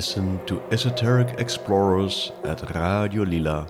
Listen 0.00 0.40
to 0.46 0.62
esoteric 0.72 1.38
explorers 1.38 2.32
at 2.44 2.74
Radio 2.74 3.22
Lila 3.22 3.66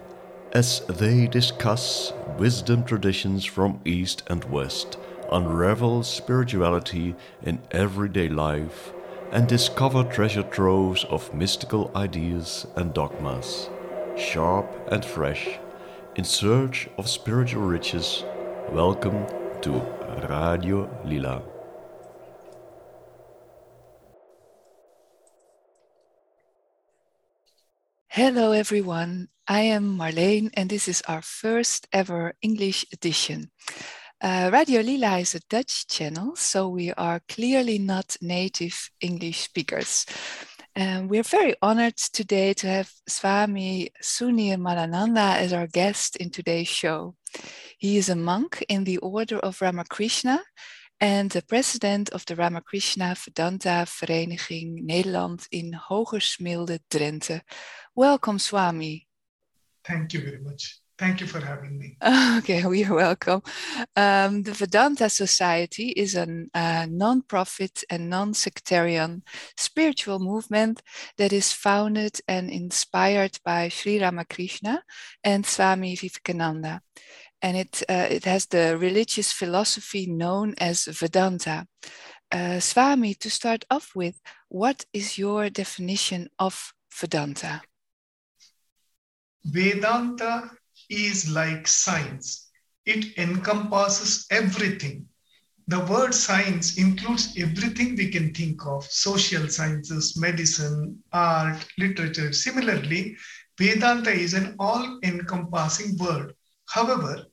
as 0.53 0.79
they 0.87 1.27
discuss 1.27 2.13
wisdom 2.39 2.85
traditions 2.85 3.45
from 3.45 3.81
East 3.85 4.23
and 4.29 4.45
West, 4.45 4.97
unravel 5.33 6.05
spirituality 6.05 7.17
in 7.43 7.59
everyday 7.73 8.29
life, 8.29 8.93
and 9.33 9.49
discover 9.49 10.05
treasure 10.05 10.45
troves 10.45 11.03
of 11.11 11.35
mystical 11.35 11.91
ideas 11.97 12.65
and 12.77 12.95
dogmas, 12.95 13.69
sharp 14.17 14.71
and 14.93 15.05
fresh, 15.05 15.59
in 16.15 16.23
search 16.23 16.89
of 16.97 17.09
spiritual 17.09 17.63
riches. 17.63 18.23
Welcome 18.71 19.27
to 19.63 19.83
Radio 20.29 20.89
Lila. 21.05 21.50
Hello, 28.13 28.51
everyone. 28.51 29.29
I 29.47 29.61
am 29.61 29.97
Marleen, 29.97 30.51
and 30.55 30.69
this 30.69 30.89
is 30.89 31.01
our 31.07 31.23
first 31.23 31.87
ever 31.93 32.35
English 32.43 32.85
edition. 32.93 33.53
Uh, 34.21 34.51
Radio 34.53 34.81
Lila 34.81 35.19
is 35.19 35.37
a 35.37 35.41
Dutch 35.49 35.87
channel, 35.87 36.35
so 36.35 36.69
we 36.69 36.93
are 36.95 37.21
clearly 37.29 37.79
not 37.79 38.17
native 38.21 38.91
English 39.01 39.43
speakers. 39.43 40.07
And 40.75 41.09
we're 41.09 41.23
very 41.23 41.55
honored 41.63 41.99
today 41.99 42.53
to 42.55 42.67
have 42.67 42.91
Swami 43.07 43.91
Sunirmalananda 44.03 45.37
as 45.37 45.53
our 45.53 45.69
guest 45.69 46.17
in 46.17 46.31
today's 46.31 46.67
show. 46.67 47.15
He 47.79 47.97
is 47.97 48.09
a 48.09 48.17
monk 48.17 48.65
in 48.69 48.83
the 48.83 48.99
Order 48.99 49.39
of 49.39 49.61
Ramakrishna 49.61 50.43
and 51.01 51.31
the 51.31 51.43
president 51.43 52.11
of 52.11 52.25
the 52.27 52.37
Ramakrishna 52.37 53.15
Vedanta 53.17 53.87
Vereniging 53.87 54.85
Nederland 54.87 55.47
in 55.51 55.73
Hoogersmilde, 55.73 56.81
Drenthe. 56.91 57.41
Welcome, 57.95 58.39
Swami. 58.39 59.07
Thank 59.85 60.13
you 60.13 60.21
very 60.21 60.41
much. 60.41 60.81
Thank 60.99 61.23
you 61.23 61.27
for 61.27 61.41
having 61.41 61.79
me. 61.79 61.97
Okay, 62.39 62.63
well, 62.63 62.75
you're 62.81 62.95
welcome. 62.95 63.43
Um, 63.97 64.43
the 64.43 64.53
Vedanta 64.53 65.09
Society 65.09 65.89
is 65.89 66.15
a 66.15 66.27
uh, 66.53 66.87
non 66.91 67.23
profit 67.23 67.83
and 67.89 68.11
non 68.11 68.35
sectarian 68.35 69.23
spiritual 69.57 70.19
movement 70.19 70.83
that 71.17 71.33
is 71.33 71.55
founded 71.55 72.21
and 72.29 72.51
inspired 72.51 73.39
by 73.43 73.71
Sri 73.71 73.99
Ramakrishna 73.99 74.83
and 75.25 75.47
Swami 75.47 75.97
Vivekananda. 75.97 76.83
And 77.43 77.57
it, 77.57 77.83
uh, 77.89 78.07
it 78.11 78.25
has 78.25 78.47
the 78.47 78.77
religious 78.77 79.33
philosophy 79.33 80.07
known 80.07 80.55
as 80.59 80.85
Vedanta. 80.85 81.67
Uh, 82.31 82.61
Swami, 82.61 83.15
to 83.15 83.31
start 83.31 83.65
off 83.71 83.93
with, 83.95 84.21
what 84.49 84.85
is 84.93 85.19
your 85.19 85.51
definition 85.51 86.29
of 86.39 86.73
Vedanta? 86.93 87.63
Vedanta 89.45 90.51
is 90.89 91.31
like 91.31 91.67
science, 91.67 92.51
it 92.85 93.17
encompasses 93.19 94.27
everything. 94.31 95.07
The 95.67 95.81
word 95.87 96.13
science 96.13 96.79
includes 96.79 97.35
everything 97.39 97.95
we 97.95 98.11
can 98.11 98.35
think 98.35 98.67
of 98.67 98.85
social 98.85 99.49
sciences, 99.49 100.17
medicine, 100.17 100.99
art, 101.13 101.65
literature. 101.79 102.33
Similarly, 102.33 103.17
Vedanta 103.57 104.11
is 104.11 104.35
an 104.35 104.57
all 104.59 104.99
encompassing 105.05 105.97
word. 105.97 106.35
However, 106.67 107.27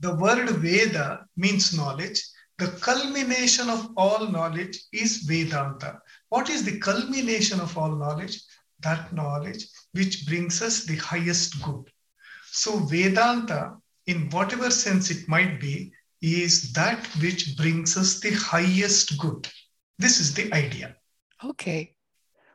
the 0.00 0.14
word 0.14 0.48
Veda 0.48 1.26
means 1.36 1.76
knowledge. 1.76 2.22
The 2.58 2.68
culmination 2.68 3.70
of 3.70 3.90
all 3.96 4.26
knowledge 4.26 4.78
is 4.92 5.18
Vedanta. 5.18 6.00
What 6.28 6.50
is 6.50 6.64
the 6.64 6.78
culmination 6.78 7.60
of 7.60 7.76
all 7.76 7.94
knowledge? 7.94 8.40
That 8.80 9.12
knowledge 9.12 9.66
which 9.92 10.26
brings 10.26 10.62
us 10.62 10.84
the 10.84 10.96
highest 10.96 11.62
good. 11.62 11.90
So, 12.50 12.78
Vedanta, 12.78 13.76
in 14.06 14.28
whatever 14.30 14.70
sense 14.70 15.10
it 15.10 15.28
might 15.28 15.60
be, 15.60 15.92
is 16.20 16.72
that 16.72 17.06
which 17.20 17.56
brings 17.56 17.96
us 17.96 18.20
the 18.20 18.32
highest 18.32 19.18
good. 19.18 19.48
This 19.98 20.20
is 20.20 20.34
the 20.34 20.52
idea. 20.52 20.96
Okay. 21.44 21.94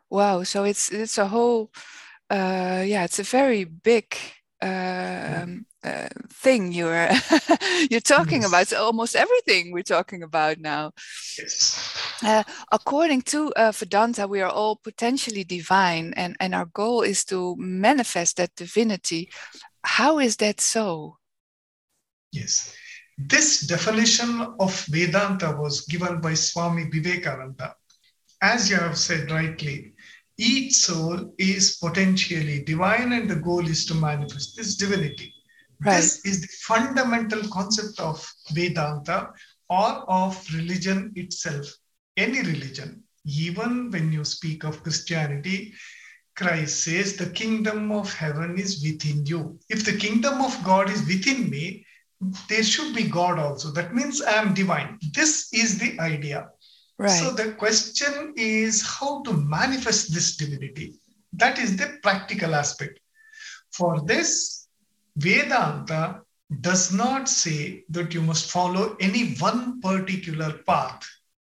Wow. 0.10 0.44
So 0.44 0.64
it's 0.64 0.92
it's 0.92 1.18
a 1.18 1.28
whole, 1.28 1.72
uh, 2.30 2.84
yeah, 2.86 3.04
it's 3.04 3.20
a 3.20 3.24
very 3.24 3.64
big 3.64 4.16
um, 4.62 5.66
uh, 5.84 6.08
thing 6.30 6.72
you're 6.72 7.10
you're 7.90 8.00
talking 8.00 8.42
yes. 8.42 8.50
about. 8.50 8.62
It's 8.64 8.74
almost 8.74 9.16
everything 9.16 9.72
we're 9.72 9.84
talking 9.84 10.24
about 10.24 10.60
now. 10.60 10.92
Yes. 11.38 12.20
Uh, 12.24 12.44
according 12.72 13.24
to 13.24 13.54
uh, 13.54 13.72
Vedanta, 13.72 14.28
we 14.28 14.42
are 14.42 14.50
all 14.50 14.78
potentially 14.78 15.44
divine, 15.44 16.14
and 16.16 16.36
and 16.40 16.56
our 16.56 16.66
goal 16.66 17.02
is 17.02 17.26
to 17.26 17.56
manifest 17.58 18.38
that 18.38 18.56
divinity. 18.56 19.30
How 19.84 20.20
is 20.20 20.38
that 20.38 20.62
so? 20.62 21.18
Yes. 22.32 22.74
This 23.18 23.62
definition 23.62 24.42
of 24.60 24.86
Vedanta 24.90 25.56
was 25.58 25.86
given 25.86 26.20
by 26.20 26.34
Swami 26.34 26.90
Vivekananda. 26.90 27.76
As 28.42 28.70
you 28.70 28.76
have 28.76 28.98
said 28.98 29.32
rightly, 29.32 29.95
each 30.38 30.74
soul 30.74 31.34
is 31.38 31.78
potentially 31.78 32.64
divine, 32.64 33.14
and 33.14 33.30
the 33.30 33.38
goal 33.38 33.66
is 33.68 33.86
to 33.86 33.96
manifest 33.96 34.56
this 34.56 34.76
divinity. 34.76 35.34
Right. 35.84 35.96
This 35.96 36.26
is 36.26 36.42
the 36.42 36.48
fundamental 36.62 37.42
concept 37.50 38.00
of 38.00 38.26
Vedanta 38.54 39.30
or 39.70 40.10
of 40.10 40.46
religion 40.54 41.12
itself. 41.16 41.66
Any 42.18 42.42
religion, 42.42 43.04
even 43.26 43.92
when 43.92 44.12
you 44.12 44.24
speak 44.24 44.64
of 44.64 44.84
Christianity, 44.84 45.74
Christ 46.36 46.84
says, 46.84 47.16
The 47.16 47.30
kingdom 47.30 47.92
of 47.92 48.14
heaven 48.14 48.58
is 48.58 48.84
within 48.84 49.26
you. 49.26 49.60
If 49.70 49.86
the 49.86 49.98
kingdom 49.98 50.42
of 50.42 50.62
God 50.64 50.90
is 50.90 51.06
within 51.08 51.50
me, 51.50 51.86
there 52.50 52.64
should 52.64 52.96
be 52.96 53.04
God 53.04 53.40
also. 53.40 53.72
That 53.72 53.94
means 53.94 54.22
I 54.22 54.34
am 54.34 54.54
divine. 54.54 55.00
This 55.14 55.52
is 55.54 55.78
the 55.78 56.00
idea. 56.00 56.50
Right. 56.98 57.10
So 57.10 57.32
the 57.32 57.52
question 57.54 58.34
is 58.38 58.82
how 58.82 59.22
to 59.24 59.34
manifest 59.34 60.14
this 60.14 60.38
divinity. 60.38 60.96
That 61.34 61.60
is 61.60 61.76
the 61.76 61.98
practical 62.02 62.56
aspect. 62.56 63.00
For 63.72 64.02
this, 64.06 64.68
Vedanta 65.18 66.22
does 66.62 66.94
not 66.94 67.28
say 67.28 67.84
that 67.90 68.14
you 68.14 68.22
must 68.22 68.52
follow 68.52 68.96
any 69.00 69.34
one 69.36 69.82
particular 69.82 70.60
path. 70.66 71.04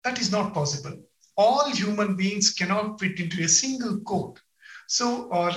That 0.05 0.21
is 0.21 0.31
not 0.31 0.53
possible. 0.53 0.97
All 1.37 1.71
human 1.71 2.17
beings 2.17 2.53
cannot 2.53 3.01
fit 3.01 3.19
into 3.21 3.43
a 3.43 3.49
single 3.49 4.01
code. 4.01 4.39
So, 4.89 5.25
or 5.25 5.53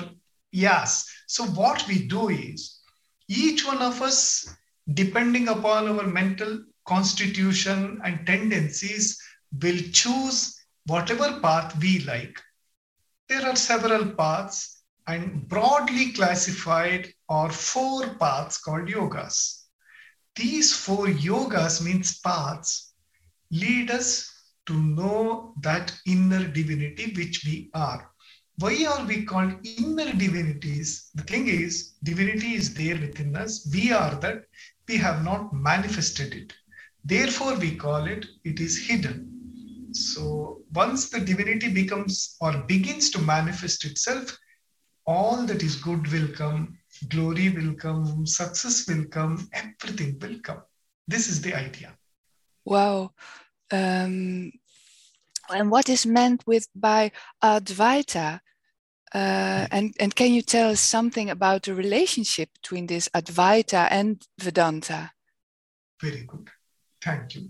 yes. 0.51 1.09
So, 1.27 1.45
what 1.45 1.85
we 1.87 2.07
do 2.07 2.29
is 2.29 2.79
each 3.27 3.65
one 3.65 3.81
of 3.81 4.01
us, 4.01 4.47
depending 4.93 5.49
upon 5.49 5.87
our 5.87 6.07
mental 6.07 6.63
constitution 6.85 7.99
and 8.03 8.25
tendencies, 8.25 9.19
will 9.61 9.79
choose 9.91 10.59
whatever 10.85 11.39
path 11.39 11.79
we 11.81 11.99
like. 11.99 12.39
There 13.29 13.45
are 13.45 13.55
several 13.55 14.11
paths 14.11 14.83
and 15.07 15.47
broadly 15.47 16.11
classified 16.13 17.13
are 17.29 17.51
four 17.51 18.15
paths 18.15 18.57
called 18.57 18.87
yogas. 18.87 19.63
These 20.35 20.73
four 20.75 21.07
yogas 21.07 21.81
means 21.83 22.19
paths 22.19 22.93
lead 23.51 23.91
us 23.91 24.31
to 24.65 24.73
know 24.81 25.53
that 25.61 25.93
inner 26.05 26.47
divinity 26.47 27.13
which 27.15 27.43
we 27.45 27.69
are. 27.73 28.09
Why 28.57 28.85
are 28.85 29.05
we 29.05 29.23
called 29.23 29.55
inner 29.63 30.13
divinities? 30.13 31.09
The 31.15 31.23
thing 31.23 31.47
is, 31.47 31.93
divinity 32.03 32.53
is 32.53 32.73
there 32.73 32.97
within 32.97 33.35
us. 33.35 33.69
We 33.73 33.91
are 33.91 34.15
that. 34.21 34.45
We 34.87 34.97
have 34.97 35.23
not 35.23 35.53
manifested 35.53 36.33
it. 36.33 36.53
Therefore, 37.03 37.55
we 37.55 37.75
call 37.75 38.05
it, 38.05 38.25
it 38.43 38.59
is 38.59 38.87
hidden. 38.87 39.32
So, 39.93 40.61
once 40.73 41.09
the 41.09 41.19
divinity 41.19 41.71
becomes 41.71 42.35
or 42.41 42.57
begins 42.67 43.09
to 43.11 43.21
manifest 43.21 43.85
itself, 43.85 44.37
all 45.05 45.45
that 45.45 45.61
is 45.61 45.75
good 45.75 46.11
will 46.11 46.27
come, 46.29 46.77
glory 47.09 47.49
will 47.49 47.73
come, 47.75 48.25
success 48.25 48.87
will 48.87 49.05
come, 49.05 49.49
everything 49.53 50.17
will 50.19 50.39
come. 50.41 50.61
This 51.07 51.27
is 51.27 51.41
the 51.41 51.53
idea. 51.53 51.95
Wow. 52.65 53.11
Um, 53.71 54.51
and 55.49 55.71
what 55.71 55.89
is 55.89 56.05
meant 56.05 56.43
with 56.47 56.67
by 56.75 57.11
Advaita? 57.43 58.39
Uh, 59.13 59.67
and, 59.71 59.93
and 59.99 60.15
can 60.15 60.33
you 60.33 60.41
tell 60.41 60.71
us 60.71 60.79
something 60.79 61.29
about 61.29 61.63
the 61.63 61.75
relationship 61.75 62.49
between 62.53 62.87
this 62.87 63.09
Advaita 63.13 63.87
and 63.91 64.25
Vedanta? 64.39 65.11
Very 66.01 66.23
good. 66.23 66.49
Thank 67.01 67.35
you. 67.35 67.49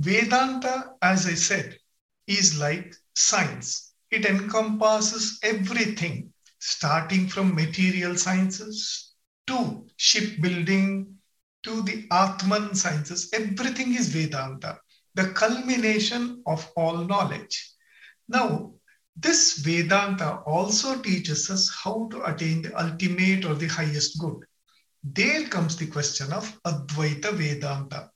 Vedanta, 0.00 0.94
as 1.02 1.26
I 1.26 1.34
said, 1.34 1.78
is 2.26 2.58
like 2.58 2.94
science. 3.14 3.92
It 4.10 4.24
encompasses 4.26 5.38
everything 5.44 6.32
starting 6.58 7.28
from 7.28 7.54
material 7.54 8.16
sciences 8.16 9.14
to 9.46 9.86
shipbuilding 9.96 11.14
to 11.62 11.82
the 11.82 12.06
Atman 12.10 12.74
sciences, 12.74 13.30
everything 13.32 13.94
is 13.94 14.08
Vedanta, 14.08 14.80
the 15.14 15.28
culmination 15.32 16.42
of 16.46 16.70
all 16.76 17.04
knowledge. 17.04 17.74
Now, 18.28 18.74
This 19.16 19.58
Vedanta 19.58 20.38
also 20.46 21.00
teaches 21.02 21.50
us 21.50 21.70
how 21.84 22.08
to 22.10 22.22
attain 22.24 22.62
the 22.62 22.74
ultimate 22.80 23.44
or 23.44 23.54
the 23.54 23.66
highest 23.68 24.18
good. 24.18 24.46
There 25.02 25.46
comes 25.48 25.76
the 25.76 25.86
question 25.86 26.32
of 26.32 26.58
Advaita 26.64 27.32
Vedanta. 27.32 28.10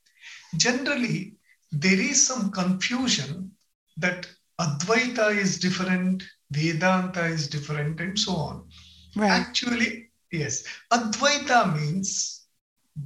Generally, 0.56 1.33
there 1.74 2.00
is 2.00 2.24
some 2.24 2.50
confusion 2.50 3.50
that 3.96 4.28
Advaita 4.60 5.36
is 5.36 5.58
different, 5.58 6.22
Vedanta 6.50 7.24
is 7.24 7.48
different, 7.48 8.00
and 8.00 8.18
so 8.18 8.32
on. 8.32 8.68
Right. 9.16 9.30
Actually, 9.30 10.10
yes, 10.30 10.64
Advaita 10.92 11.74
means 11.74 12.46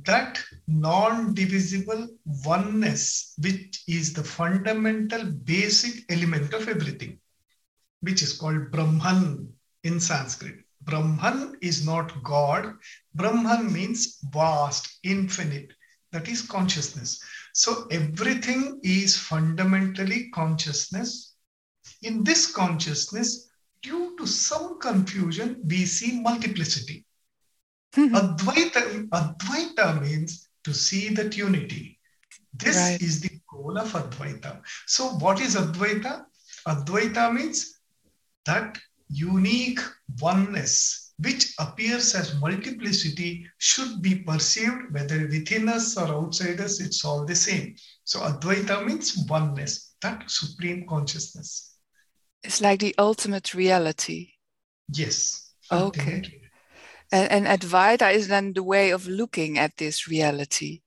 that 0.05 0.43
non 0.67 1.33
divisible 1.33 2.09
oneness, 2.45 3.35
which 3.39 3.83
is 3.89 4.13
the 4.13 4.25
fundamental 4.25 5.25
basic 5.25 6.05
element 6.11 6.53
of 6.53 6.69
everything, 6.69 7.19
which 8.01 8.23
is 8.23 8.35
called 8.35 8.71
Brahman 8.71 9.51
in 9.85 9.99
Sanskrit. 9.99 10.57
Brahman 10.83 11.57
is 11.63 11.87
not 11.87 12.23
God. 12.23 12.75
Brahman 13.15 13.73
means 13.73 14.19
vast, 14.31 14.99
infinite. 15.03 15.73
That 16.13 16.29
is 16.29 16.43
consciousness. 16.43 17.23
So 17.59 17.89
everything 17.91 18.79
is 18.85 19.17
fundamentally 19.17 20.31
consciousness. 20.31 21.35
In 22.03 22.23
this 22.23 22.53
consciousness, 22.53 23.51
due 23.83 24.17
to 24.17 24.29
some 24.29 24.79
confusion, 24.79 25.61
we 25.65 25.85
see 25.85 26.21
multiplicity. 26.21 27.05
Advaita, 27.97 29.09
Advaita 29.09 30.01
means 30.01 30.49
to 30.63 30.73
see 30.73 31.09
that 31.15 31.37
unity. 31.37 31.99
This 32.55 32.77
right. 32.77 33.03
is 33.03 33.23
the 33.23 33.41
goal 33.51 33.77
of 33.77 33.91
Advaita. 33.93 34.63
So, 34.87 35.09
what 35.19 35.41
is 35.41 35.57
Advaita? 35.57 36.27
Advaita 36.65 37.35
means 37.35 37.81
that 38.47 38.79
unique 39.09 39.81
oneness, 40.21 41.08
which 41.19 41.55
appears 41.59 42.15
as 42.15 42.39
multiplicity, 42.41 43.47
should 43.59 44.01
be 44.01 44.17
perceived 44.21 44.93
whether 44.93 45.27
within 45.27 45.69
us 45.69 45.97
or 45.97 46.07
outside 46.07 46.61
us, 46.61 46.81
it's 46.81 47.05
all 47.05 47.25
the 47.25 47.35
same. 47.35 47.75
So, 48.05 48.21
Advaita 48.21 48.87
means 48.87 49.17
oneness, 49.29 49.95
that 50.03 50.31
supreme 50.31 50.87
consciousness. 50.89 51.77
It's 52.45 52.61
like 52.61 52.81
the 52.81 52.95
ultimate 52.99 53.53
reality. 53.53 54.31
Yes. 54.93 55.53
Okay. 55.73 56.41
And, 57.11 57.47
and 57.47 57.61
Advaita 57.61 58.13
is 58.15 58.29
then 58.29 58.53
the 58.53 58.63
way 58.63 58.91
of 58.91 59.09
looking 59.09 59.59
at 59.59 59.77
this 59.77 60.07
reality. 60.07 60.83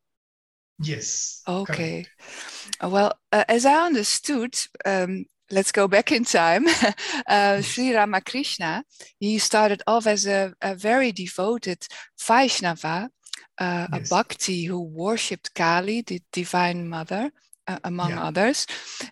Yes. 0.79 1.41
Okay. 1.47 2.05
Correct. 2.05 2.93
Well, 2.93 3.19
uh, 3.31 3.43
as 3.47 3.65
I 3.65 3.85
understood, 3.85 4.55
um, 4.85 5.25
let's 5.51 5.71
go 5.71 5.87
back 5.87 6.11
in 6.11 6.23
time. 6.23 6.67
uh, 7.27 7.61
Sri 7.61 7.93
Ramakrishna, 7.93 8.83
he 9.19 9.39
started 9.39 9.81
off 9.87 10.07
as 10.07 10.25
a, 10.25 10.53
a 10.61 10.75
very 10.75 11.11
devoted 11.11 11.87
Vaishnava, 12.19 13.09
uh, 13.57 13.87
yes. 13.91 14.07
a 14.07 14.09
bhakti 14.09 14.63
who 14.65 14.81
worshipped 14.81 15.53
Kali, 15.53 16.01
the 16.01 16.21
divine 16.31 16.87
mother, 16.87 17.31
uh, 17.67 17.79
among 17.83 18.11
yeah. 18.11 18.23
others. 18.23 18.67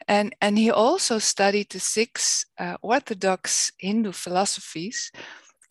And, 0.07 0.35
and 0.41 0.57
he 0.57 0.71
also 0.71 1.19
studied 1.19 1.69
the 1.69 1.79
six 1.79 2.45
uh, 2.57 2.77
orthodox 2.81 3.71
Hindu 3.77 4.11
philosophies 4.11 5.11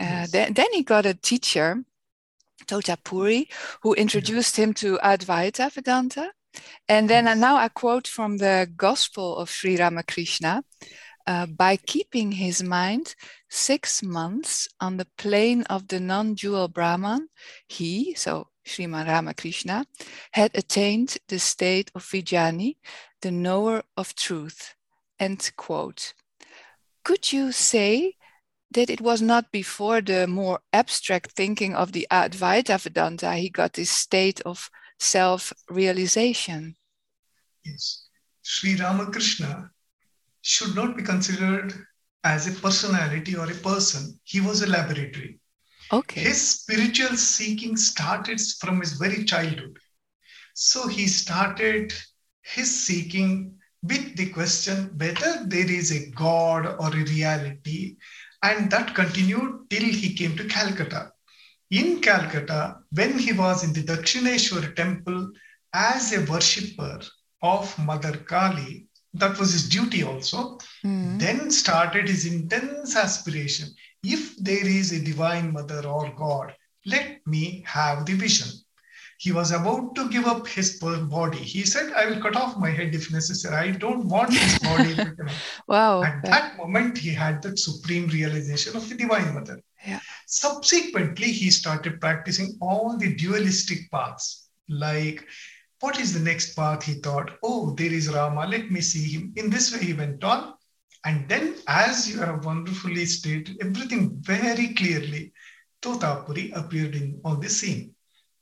uh, 0.01 0.05
yes. 0.05 0.31
then, 0.31 0.53
then 0.55 0.67
he 0.73 0.83
got 0.83 1.07
a 1.07 1.15
teacher, 1.15 1.83
Totapuri, 2.67 3.49
who 3.83 3.95
introduced 3.95 4.57
him 4.57 4.73
to 4.75 4.99
Advaita 5.03 5.73
Vedanta. 5.73 6.31
And 6.89 7.09
then 7.09 7.27
yes. 7.27 7.39
now 7.39 7.57
I 7.57 7.69
quote 7.69 8.07
from 8.07 8.39
the 8.39 8.69
Gospel 8.77 9.37
of 9.37 9.51
Sri 9.51 9.77
Ramakrishna 9.77 10.63
uh, 11.27 11.47
by 11.47 11.77
keeping 11.77 12.33
his 12.33 12.63
mind 12.63 13.15
six 13.51 14.03
months 14.03 14.69
on 14.81 14.97
the 14.97 15.07
plane 15.19 15.63
of 15.65 15.89
the 15.89 16.01
non 16.01 16.35
dual 16.35 16.69
Brahman, 16.69 17.29
he, 17.67 18.15
so 18.15 18.49
Sriman 18.67 19.07
Ramakrishna, 19.07 19.85
had 20.33 20.51
attained 20.55 21.19
the 21.29 21.39
state 21.39 21.91
of 21.95 22.05
Vijnani, 22.05 22.77
the 23.21 23.31
knower 23.31 23.83
of 23.97 24.15
truth. 24.15 24.75
End 25.19 25.51
quote. 25.57 26.15
Could 27.05 27.33
you 27.33 27.53
say 27.53 28.15
that 28.71 28.91
it 28.91 29.01
was 29.01 29.23
not 29.23 29.51
before 29.51 30.01
the 30.01 30.27
more 30.27 30.61
abstract 30.73 31.33
thinking 31.33 31.75
of 31.75 31.93
the 31.93 32.07
Advaita 32.11 32.81
Vedanta 32.81 33.35
he 33.35 33.49
got 33.49 33.73
this 33.73 33.91
state 33.91 34.41
of 34.43 34.71
self 34.99 35.53
realization. 35.69 36.77
Yes. 37.65 38.07
Sri 38.43 38.77
Ramakrishna 38.77 39.71
should 40.43 40.75
not 40.75 40.97
be 40.97 41.03
considered 41.03 41.75
as 42.25 42.47
a 42.47 42.61
personality 42.61 43.37
or 43.37 43.51
a 43.51 43.55
person. 43.55 44.19
He 44.25 44.41
was 44.41 44.63
a 44.63 44.67
laboratory. 44.67 45.41
Okay. 45.93 46.23
His 46.23 46.51
spiritual 46.51 47.17
seeking 47.17 47.77
started 47.77 48.41
from 48.61 48.81
his 48.81 48.95
very 48.95 49.25
childhood. 49.25 49.79
So 50.55 50.89
he 50.89 51.07
started 51.07 51.93
his 52.43 52.85
seeking 52.85 53.55
with 53.83 54.17
the 54.17 54.31
question 54.31 54.93
whether 54.99 55.45
there 55.47 55.71
is 55.71 55.93
a 55.93 56.11
God 56.11 56.67
or 56.67 56.89
a 56.89 57.05
reality 57.05 57.97
and 58.43 58.71
that 58.71 58.95
continued 58.95 59.71
till 59.71 59.85
he 59.85 60.15
came 60.15 60.37
to 60.37 60.45
Calcutta. 60.45 61.13
In 61.71 62.01
Calcutta, 62.01 62.79
when 62.93 63.19
he 63.19 63.33
was 63.33 63.63
in 63.63 63.73
the 63.73 63.83
Dakshineshwar 63.83 64.75
temple 64.75 65.31
as 65.75 66.13
a 66.13 66.25
worshipper 66.25 67.01
of 67.43 67.79
Mother 67.79 68.17
Kali, 68.17 68.87
that 69.15 69.39
was 69.39 69.53
his 69.53 69.69
duty 69.69 70.03
also, 70.03 70.59
mm. 70.85 71.19
then 71.19 71.51
started 71.51 72.09
his 72.09 72.25
intense 72.25 72.97
aspiration. 72.97 73.69
If 74.03 74.37
there 74.37 74.67
is 74.67 74.93
a 74.93 75.05
divine 75.05 75.53
mother 75.53 75.87
or 75.87 76.13
God, 76.15 76.55
let 76.87 77.27
me 77.27 77.65
have 77.67 78.07
the 78.07 78.15
vision. 78.15 78.49
He 79.19 79.33
was 79.33 79.51
about 79.51 79.97
to 79.97 80.09
give 80.09 80.27
up 80.27 80.47
his 80.47 80.79
body. 80.79 81.39
He 81.39 81.65
said, 81.65 81.93
I 81.93 82.07
will 82.07 82.23
cut 82.23 82.37
off 82.37 82.57
my 82.57 82.71
head 82.71 82.95
if 82.95 83.13
necessary. 83.13 83.57
I 83.57 83.71
don't 83.73 84.07
want 84.09 84.33
his 84.33 84.59
body. 84.61 84.97
wow. 85.67 86.03
At 86.05 86.23
that 86.25 86.57
moment, 86.57 86.97
he 86.97 87.11
had 87.11 87.43
that 87.43 87.59
supreme 87.59 88.07
realization 88.07 88.77
of 88.77 88.89
the 88.89 88.95
Divine 88.95 89.35
Mother. 89.35 89.61
Subsequently, 90.31 91.33
he 91.33 91.51
started 91.51 92.03
practicing 92.03 92.59
all 92.61 92.99
the 92.99 93.15
dualistic 93.15 93.91
paths. 93.91 94.51
Like, 94.69 95.27
what 95.81 95.99
is 95.99 96.13
the 96.13 96.21
next 96.21 96.55
path? 96.55 96.83
He 96.83 96.95
thought, 96.95 97.39
oh, 97.43 97.71
there 97.71 97.91
is 97.91 98.13
Rama. 98.13 98.47
Let 98.47 98.71
me 98.71 98.83
see 98.83 99.05
him. 99.05 99.33
In 99.37 99.49
this 99.49 99.73
way, 99.73 99.83
he 99.83 99.95
went 99.95 100.23
on. 100.23 100.53
And 101.07 101.27
then, 101.31 101.55
as 101.67 102.11
you 102.11 102.19
have 102.19 102.45
wonderfully 102.45 103.07
stated, 103.07 103.57
everything 103.63 104.19
very 104.21 104.75
clearly, 104.75 105.33
Totapuri 105.81 106.55
appeared 106.55 106.95
in 106.95 107.19
on 107.25 107.41
the 107.41 107.49
scene. 107.49 107.95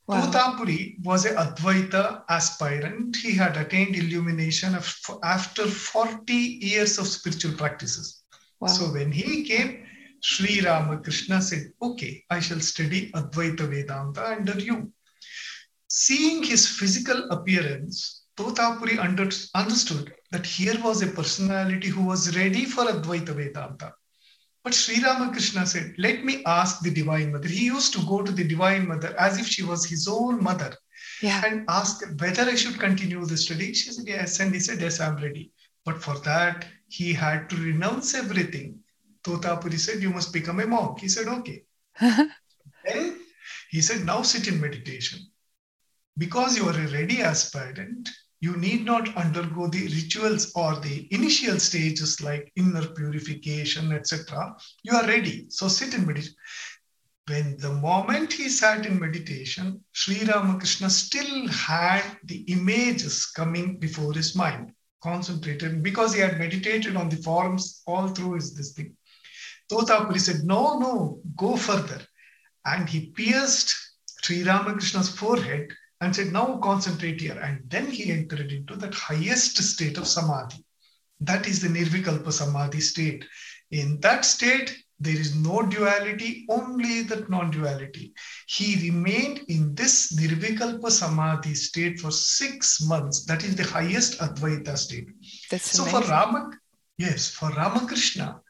Wow. 0.08 0.22
Totapuri 0.22 1.04
was 1.04 1.24
an 1.24 1.36
Advaita 1.36 2.24
aspirant. 2.28 3.14
He 3.14 3.32
had 3.32 3.56
attained 3.56 3.94
illumination 3.94 4.76
after 5.22 5.66
40 5.68 6.32
years 6.32 6.98
of 6.98 7.06
spiritual 7.06 7.52
practices. 7.52 8.24
Wow. 8.58 8.68
So 8.68 8.86
when 8.86 9.12
he 9.12 9.44
came, 9.44 9.85
Sri 10.22 10.60
Ramakrishna 10.60 11.40
said, 11.40 11.72
Okay, 11.80 12.24
I 12.30 12.40
shall 12.40 12.60
study 12.60 13.10
Advaita 13.12 13.68
Vedanta 13.68 14.26
under 14.26 14.58
you. 14.58 14.92
Seeing 15.88 16.42
his 16.42 16.68
physical 16.68 17.30
appearance, 17.30 18.22
Totapuri 18.36 18.98
under, 18.98 19.30
understood 19.54 20.12
that 20.30 20.44
here 20.44 20.78
was 20.82 21.02
a 21.02 21.06
personality 21.06 21.88
who 21.88 22.04
was 22.04 22.36
ready 22.36 22.64
for 22.64 22.84
Advaita 22.84 23.34
Vedanta. 23.34 23.92
But 24.62 24.74
Sri 24.74 25.02
Ramakrishna 25.02 25.64
said, 25.64 25.94
Let 25.96 26.24
me 26.24 26.42
ask 26.44 26.80
the 26.80 26.90
Divine 26.90 27.32
Mother. 27.32 27.48
He 27.48 27.66
used 27.66 27.92
to 27.92 28.04
go 28.04 28.22
to 28.22 28.32
the 28.32 28.42
Divine 28.42 28.88
Mother 28.88 29.14
as 29.18 29.38
if 29.38 29.46
she 29.46 29.62
was 29.62 29.86
his 29.86 30.08
own 30.08 30.42
mother 30.42 30.74
yeah. 31.22 31.42
and 31.46 31.64
ask 31.68 32.04
whether 32.20 32.42
I 32.42 32.56
should 32.56 32.78
continue 32.78 33.24
the 33.24 33.36
study. 33.36 33.72
She 33.72 33.92
said, 33.92 34.08
Yes. 34.08 34.40
And 34.40 34.52
he 34.52 34.60
said, 34.60 34.80
Yes, 34.80 35.00
I'm 35.00 35.16
ready. 35.16 35.52
But 35.84 36.02
for 36.02 36.18
that, 36.24 36.66
he 36.88 37.12
had 37.12 37.48
to 37.50 37.56
renounce 37.56 38.14
everything. 38.14 38.80
Totapuri 39.26 39.78
said, 39.78 40.00
You 40.00 40.10
must 40.10 40.32
become 40.32 40.60
a 40.60 40.66
monk. 40.66 41.00
He 41.00 41.08
said, 41.08 41.26
Okay. 41.26 41.64
then 42.00 43.20
he 43.70 43.80
said, 43.80 44.04
Now 44.04 44.22
sit 44.22 44.46
in 44.46 44.60
meditation. 44.60 45.18
Because 46.16 46.56
you 46.56 46.68
are 46.68 46.78
a 46.78 46.88
ready 46.92 47.22
aspirant, 47.22 48.08
you 48.40 48.56
need 48.56 48.84
not 48.84 49.14
undergo 49.16 49.66
the 49.66 49.88
rituals 49.88 50.52
or 50.54 50.76
the 50.76 51.08
initial 51.12 51.58
stages 51.58 52.20
like 52.20 52.52
inner 52.54 52.86
purification, 52.86 53.92
etc. 53.92 54.54
You 54.84 54.96
are 54.96 55.06
ready. 55.06 55.46
So 55.48 55.68
sit 55.68 55.94
in 55.94 56.06
meditation. 56.06 56.36
When 57.26 57.56
the 57.56 57.72
moment 57.72 58.32
he 58.32 58.48
sat 58.48 58.86
in 58.86 59.00
meditation, 59.00 59.82
Sri 59.90 60.22
Ramakrishna 60.24 60.88
still 60.90 61.48
had 61.48 62.04
the 62.22 62.42
images 62.42 63.26
coming 63.26 63.80
before 63.80 64.12
his 64.12 64.36
mind, 64.36 64.72
concentrated 65.02 65.82
because 65.82 66.14
he 66.14 66.20
had 66.20 66.38
meditated 66.38 66.94
on 66.94 67.08
the 67.08 67.16
forms 67.16 67.82
all 67.84 68.06
through 68.06 68.34
his 68.34 68.54
this 68.54 68.72
thing. 68.74 68.96
Totapuri 69.70 70.20
said, 70.20 70.44
No, 70.44 70.78
no, 70.78 71.20
go 71.36 71.56
further. 71.56 72.00
And 72.64 72.88
he 72.88 73.10
pierced 73.10 73.74
Sri 74.22 74.42
Ramakrishna's 74.42 75.08
forehead 75.08 75.68
and 76.00 76.14
said, 76.14 76.32
Now 76.32 76.58
concentrate 76.58 77.20
here. 77.20 77.38
And 77.40 77.60
then 77.68 77.90
he 77.90 78.12
entered 78.12 78.52
into 78.52 78.76
that 78.76 78.94
highest 78.94 79.56
state 79.56 79.98
of 79.98 80.06
samadhi. 80.06 80.64
That 81.20 81.46
is 81.48 81.60
the 81.60 81.68
Nirvikalpa 81.68 82.30
Samadhi 82.32 82.80
state. 82.80 83.24
In 83.70 83.98
that 84.00 84.24
state, 84.24 84.76
there 84.98 85.16
is 85.16 85.34
no 85.34 85.62
duality, 85.62 86.46
only 86.48 87.02
that 87.02 87.28
non 87.28 87.50
duality. 87.50 88.12
He 88.46 88.90
remained 88.90 89.40
in 89.48 89.74
this 89.74 90.14
Nirvikalpa 90.14 90.90
Samadhi 90.90 91.54
state 91.54 92.00
for 92.00 92.10
six 92.10 92.82
months. 92.82 93.24
That 93.24 93.44
is 93.44 93.56
the 93.56 93.64
highest 93.64 94.18
Advaita 94.20 94.76
state. 94.76 95.08
That's 95.50 95.70
so 95.70 95.82
amazing. 95.82 96.02
for 96.02 96.08
Rama, 96.08 96.50
yes, 96.98 97.30
for 97.30 97.50
Ramakrishna, 97.50 98.40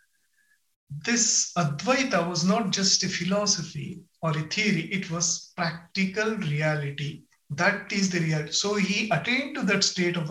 this 0.91 1.53
Advaita 1.57 2.29
was 2.29 2.45
not 2.45 2.71
just 2.71 3.03
a 3.03 3.09
philosophy 3.09 4.01
or 4.23 4.31
a 4.31 4.43
theory, 4.43 4.83
it 4.93 5.11
was 5.11 5.53
practical 5.57 6.37
reality. 6.37 7.23
That 7.51 7.93
is 7.93 8.11
the 8.11 8.21
reality. 8.21 8.53
So 8.53 8.75
he 8.75 9.11
attained 9.11 9.57
to 9.57 9.63
that 9.63 9.85
state 9.85 10.17
of 10.17 10.31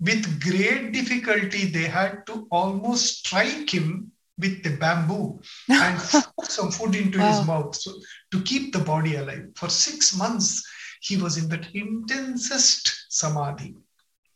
with 0.00 0.40
great 0.40 0.92
difficulty, 0.92 1.66
they 1.66 1.84
had 1.84 2.26
to 2.26 2.46
almost 2.50 3.18
strike 3.18 3.72
him 3.72 4.12
with 4.38 4.62
the 4.62 4.76
bamboo 4.76 5.40
and 5.68 5.98
put 6.38 6.50
some 6.50 6.70
food 6.70 6.94
into 6.94 7.18
wow. 7.18 7.28
his 7.28 7.46
mouth 7.46 7.74
so, 7.74 7.92
to 8.30 8.40
keep 8.42 8.72
the 8.72 8.78
body 8.78 9.16
alive. 9.16 9.48
For 9.56 9.68
six 9.68 10.16
months, 10.16 10.64
he 11.00 11.16
was 11.16 11.36
in 11.36 11.48
that 11.48 11.66
intensest 11.74 13.06
samadhi. 13.08 13.74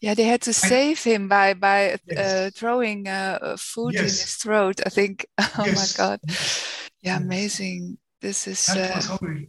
Yeah, 0.02 0.14
they 0.14 0.24
had 0.24 0.42
to 0.42 0.52
save 0.52 1.02
him 1.04 1.28
by 1.28 1.54
by 1.54 1.96
yes. 2.06 2.18
uh, 2.18 2.50
throwing 2.52 3.06
uh, 3.06 3.56
food 3.56 3.94
yes. 3.94 4.00
in 4.00 4.06
his 4.08 4.34
throat. 4.34 4.80
I 4.84 4.90
think. 4.90 5.26
Oh 5.58 5.64
yes. 5.64 5.98
my 5.98 6.04
God! 6.04 6.20
Yeah, 7.02 7.18
amazing. 7.18 7.98
This 8.20 8.48
is. 8.48 8.66
That, 8.66 8.90
uh, 8.90 8.96
was 8.96 9.06
how 9.06 9.18
we, 9.22 9.48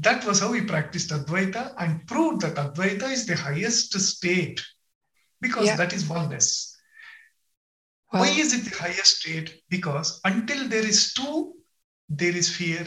that 0.00 0.24
was 0.26 0.40
how 0.40 0.50
we 0.52 0.60
practiced 0.60 1.10
Advaita 1.10 1.72
and 1.78 2.06
proved 2.06 2.42
that 2.42 2.56
Advaita 2.56 3.10
is 3.10 3.24
the 3.26 3.36
highest 3.36 3.98
state 3.98 4.60
because 5.40 5.66
yeah. 5.66 5.76
that 5.76 5.94
is 5.94 6.06
oneness. 6.06 6.76
Wow. 8.12 8.20
Why 8.20 8.28
is 8.28 8.52
it 8.52 8.70
the 8.70 8.76
highest 8.76 9.20
state? 9.20 9.62
Because 9.70 10.20
until 10.24 10.68
there 10.68 10.86
is 10.86 11.14
two, 11.14 11.54
there 12.08 12.36
is 12.36 12.54
fear, 12.54 12.84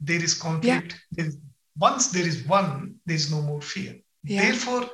there 0.00 0.22
is 0.22 0.34
conflict. 0.34 0.92
Yeah. 0.92 0.98
There 1.10 1.26
is, 1.26 1.38
once 1.76 2.08
there 2.12 2.26
is 2.26 2.44
one, 2.46 2.96
there 3.06 3.16
is 3.16 3.32
no 3.32 3.42
more 3.42 3.60
fear. 3.60 3.96
Yeah. 4.22 4.42
Therefore, 4.42 4.88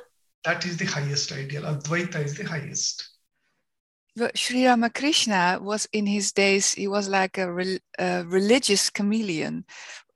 that 0.45 0.65
is 0.65 0.77
the 0.77 0.85
highest 0.85 1.33
ideal. 1.33 1.63
Advaita 1.63 2.25
is 2.25 2.37
the 2.37 2.45
highest. 2.45 3.09
But 4.17 4.37
Sri 4.37 4.67
Ramakrishna 4.67 5.59
was 5.63 5.87
in 5.93 6.07
his 6.07 6.33
days, 6.33 6.75
he 6.75 6.89
was 6.89 7.09
like 7.09 7.39
a, 7.39 7.53
re, 7.53 7.79
a 7.99 8.25
religious 8.25 8.91
chameleon 8.91 9.65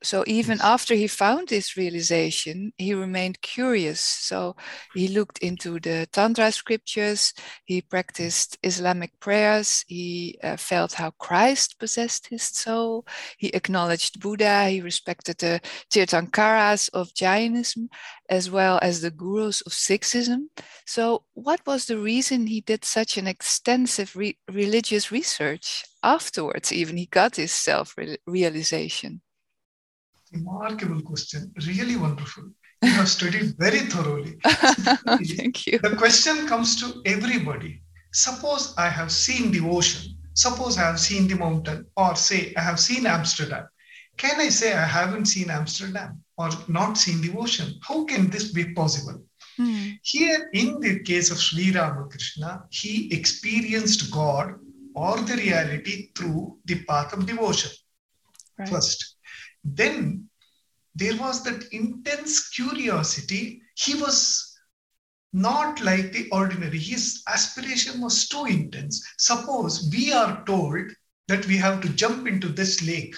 so 0.03 0.23
even 0.27 0.59
after 0.61 0.93
he 0.95 1.07
found 1.07 1.47
this 1.47 1.77
realization 1.77 2.73
he 2.77 2.93
remained 2.93 3.41
curious. 3.41 4.01
So 4.01 4.55
he 4.93 5.07
looked 5.07 5.39
into 5.39 5.79
the 5.79 6.07
tantra 6.11 6.51
scriptures 6.51 7.33
he 7.65 7.81
practiced 7.81 8.57
islamic 8.63 9.17
prayers 9.19 9.83
he 9.87 10.37
uh, 10.43 10.57
felt 10.57 10.93
how 10.93 11.11
christ 11.11 11.79
possessed 11.79 12.27
his 12.27 12.43
soul 12.43 13.05
he 13.37 13.47
acknowledged 13.49 14.19
buddha 14.19 14.69
he 14.69 14.81
respected 14.81 15.37
the 15.37 15.59
tirthankaras 15.89 16.89
of 16.93 17.13
jainism 17.13 17.89
as 18.29 18.49
well 18.49 18.79
as 18.81 19.01
the 19.01 19.11
gurus 19.11 19.61
of 19.61 19.71
sikhism. 19.71 20.47
So 20.85 21.23
what 21.33 21.61
was 21.65 21.85
the 21.85 21.97
reason 21.97 22.47
he 22.47 22.61
did 22.61 22.85
such 22.85 23.17
an 23.17 23.27
extensive 23.27 24.15
re- 24.15 24.37
religious 24.51 25.11
research 25.11 25.85
afterwards 26.01 26.71
even 26.71 26.97
he 26.97 27.05
got 27.05 27.35
his 27.35 27.51
self-realization 27.51 29.21
remarkable 30.33 31.01
question. 31.01 31.53
Really 31.67 31.95
wonderful. 31.95 32.43
You 32.81 32.89
have 32.91 33.09
studied 33.09 33.55
very 33.57 33.79
thoroughly. 33.79 34.37
Thank 34.43 35.67
you. 35.67 35.79
The 35.79 35.95
question 35.97 36.47
comes 36.47 36.79
to 36.81 37.01
everybody. 37.05 37.81
Suppose 38.11 38.73
I 38.77 38.89
have 38.89 39.11
seen 39.11 39.51
the 39.51 39.61
ocean. 39.61 40.17
Suppose 40.33 40.77
I 40.77 40.81
have 40.81 40.99
seen 40.99 41.27
the 41.27 41.35
mountain, 41.35 41.85
or 41.95 42.15
say 42.15 42.53
I 42.57 42.61
have 42.61 42.79
seen 42.79 43.05
Amsterdam. 43.05 43.67
Can 44.17 44.39
I 44.39 44.49
say 44.49 44.73
I 44.73 44.85
haven't 44.85 45.25
seen 45.25 45.49
Amsterdam 45.49 46.23
or 46.37 46.49
not 46.67 46.97
seen 46.97 47.21
the 47.21 47.37
ocean? 47.37 47.79
How 47.81 48.03
can 48.05 48.29
this 48.29 48.51
be 48.51 48.73
possible? 48.73 49.23
Hmm. 49.57 49.91
Here, 50.01 50.49
in 50.53 50.79
the 50.79 50.99
case 50.99 51.31
of 51.31 51.37
Sri 51.37 51.71
Ramakrishna, 51.71 52.65
he 52.69 53.13
experienced 53.13 54.11
God 54.11 54.55
or 54.95 55.17
the 55.21 55.35
reality 55.35 56.11
through 56.15 56.57
the 56.65 56.83
path 56.83 57.13
of 57.13 57.25
devotion. 57.25 57.71
Right. 58.57 58.69
First, 58.69 59.12
then 59.63 60.29
there 60.95 61.15
was 61.17 61.43
that 61.43 61.71
intense 61.71 62.49
curiosity. 62.49 63.61
He 63.75 63.95
was 63.95 64.57
not 65.31 65.81
like 65.81 66.11
the 66.11 66.29
ordinary. 66.29 66.77
His 66.77 67.23
aspiration 67.27 67.99
was 68.01 68.27
too 68.27 68.45
intense. 68.45 69.03
Suppose 69.17 69.89
we 69.91 70.13
are 70.13 70.43
told 70.45 70.91
that 71.27 71.45
we 71.47 71.57
have 71.57 71.81
to 71.81 71.89
jump 71.89 72.27
into 72.27 72.49
this 72.49 72.83
lake 72.83 73.15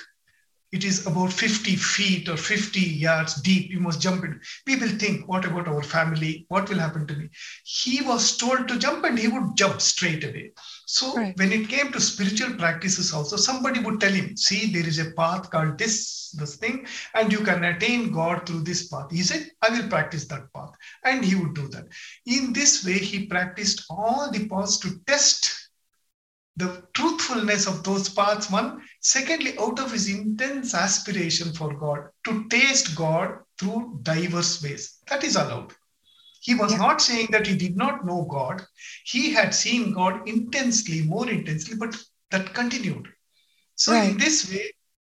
it 0.76 0.84
is 0.84 1.08
about 1.08 1.32
50 1.32 1.78
feet 1.78 2.28
or 2.28 2.36
50 2.36 2.82
yards 2.82 3.36
deep. 3.36 3.72
You 3.72 3.80
must 3.80 4.02
jump 4.02 4.26
in. 4.26 4.42
We 4.68 4.76
will 4.76 4.90
think, 4.90 5.26
what 5.26 5.46
about 5.46 5.70
our 5.70 5.82
family? 5.82 6.46
What 6.50 6.68
will 6.68 6.80
happen 6.80 7.08
to 7.08 7.16
me? 7.16 7.30
He 7.64 8.02
was 8.02 8.36
told 8.36 8.68
to 8.68 8.78
jump 8.78 9.06
and 9.06 9.18
he 9.18 9.30
would 9.30 9.56
jump 9.56 9.80
straight 9.80 10.26
away. 10.26 10.52
So 10.86 11.16
right. 11.16 11.38
when 11.38 11.54
it 11.54 11.70
came 11.70 11.94
to 11.94 12.02
spiritual 12.02 12.56
practices 12.56 13.14
also, 13.14 13.38
somebody 13.38 13.80
would 13.80 14.02
tell 14.02 14.12
him, 14.12 14.36
see, 14.36 14.70
there 14.70 14.86
is 14.86 15.00
a 15.00 15.12
path 15.12 15.50
called 15.50 15.78
this, 15.78 16.32
this 16.32 16.58
thing, 16.58 16.86
and 17.14 17.32
you 17.32 17.40
can 17.40 17.64
attain 17.64 18.12
God 18.12 18.46
through 18.46 18.64
this 18.64 18.90
path. 18.90 19.10
He 19.12 19.24
said, 19.24 19.50
I 19.62 19.70
will 19.70 19.88
practice 19.88 20.26
that 20.26 20.52
path. 20.54 20.72
And 21.06 21.24
he 21.24 21.36
would 21.36 21.56
do 21.56 21.70
that. 21.70 21.86
In 22.26 22.52
this 22.52 22.86
way, 22.86 23.00
he 23.00 23.28
practiced 23.28 23.86
all 23.90 24.30
the 24.30 24.50
paths 24.50 24.78
to 24.80 25.00
test 25.08 25.65
the 26.58 26.84
truthfulness 26.94 27.68
of 27.68 27.84
those 27.84 28.10
paths, 28.10 28.50
one. 28.50 28.82
Secondly, 29.02 29.58
out 29.60 29.80
of 29.80 29.92
his 29.92 30.08
intense 30.10 30.74
aspiration 30.74 31.54
for 31.54 31.74
God, 31.74 32.10
to 32.26 32.48
taste 32.50 32.96
God 32.96 33.40
through 33.60 34.00
diverse 34.04 34.64
ways. 34.64 35.00
That 35.08 35.24
is 35.24 35.36
allowed. 35.36 35.74
He 36.42 36.56
was 36.56 36.74
yeah. 36.74 36.78
not 36.78 37.02
saying 37.02 37.28
that 37.32 37.48
he 37.48 37.56
did 37.56 37.76
not 37.76 38.06
know 38.06 38.28
God. 38.30 38.62
He 39.04 39.32
had 39.32 39.54
seen 39.54 39.94
God 39.94 40.28
intensely, 40.28 41.02
more 41.02 41.30
intensely, 41.30 41.76
but 41.76 41.96
that 42.32 42.54
continued. 42.54 43.08
So, 43.76 43.94
right. 43.94 44.12
in 44.12 44.18
this 44.18 44.50
way, 44.50 44.72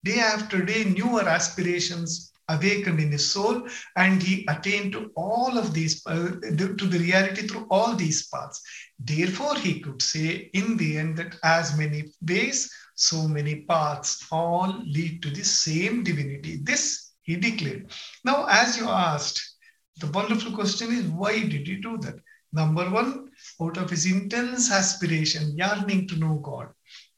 day 0.05 0.21
after 0.21 0.65
day, 0.65 0.85
newer 0.85 1.29
aspirations 1.29 2.33
awakened 2.49 3.01
in 3.01 3.13
his 3.13 3.31
soul, 3.31 3.69
and 3.97 4.23
he 4.23 4.47
attained 4.49 4.93
to 4.93 5.11
all 5.17 5.59
of 5.59 5.75
these, 5.75 6.05
uh, 6.07 6.31
to 6.41 6.87
the 6.87 6.99
reality 6.99 7.47
through 7.47 7.67
all 7.71 7.95
these 7.95 8.29
paths. 8.29 8.61
Therefore, 8.99 9.57
he 9.57 9.81
could 9.81 10.03
say 10.03 10.51
in 10.53 10.77
the 10.77 10.99
end 10.99 11.19
that 11.19 11.37
as 11.45 11.77
many 11.77 12.13
ways, 12.27 12.71
so 12.95 13.29
many 13.29 13.63
paths 13.63 14.27
all 14.33 14.83
lead 14.85 15.23
to 15.23 15.31
the 15.31 15.45
same 15.45 16.03
divinity. 16.03 16.61
This 16.63 17.13
he 17.23 17.37
declared. 17.37 17.93
Now, 18.25 18.47
as 18.49 18.77
you 18.79 18.89
asked, 18.89 19.57
the 19.99 20.07
wonderful 20.09 20.53
question 20.53 20.93
is 20.93 21.05
why 21.05 21.39
did 21.41 21.67
he 21.67 21.77
do 21.77 21.99
that? 21.99 22.17
Number 22.53 22.89
one, 22.89 23.31
out 23.61 23.77
of 23.77 23.91
his 23.91 24.07
intense 24.07 24.71
aspiration, 24.71 25.57
yearning 25.57 26.09
to 26.09 26.17
know 26.17 26.37
God. 26.37 26.69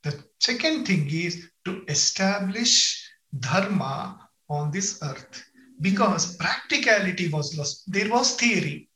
The 0.03 0.25
second 0.41 0.87
thing 0.87 1.09
is 1.09 1.49
to 1.65 1.85
establish 1.87 3.09
dharma 3.39 4.29
on 4.51 4.71
this 4.71 4.99
earth 5.03 5.45
because 5.81 6.33
hmm. 6.33 6.45
practicality 6.45 7.29
was 7.29 7.57
lost. 7.57 7.91
There 7.91 8.11
was 8.11 8.37
theory. 8.37 8.89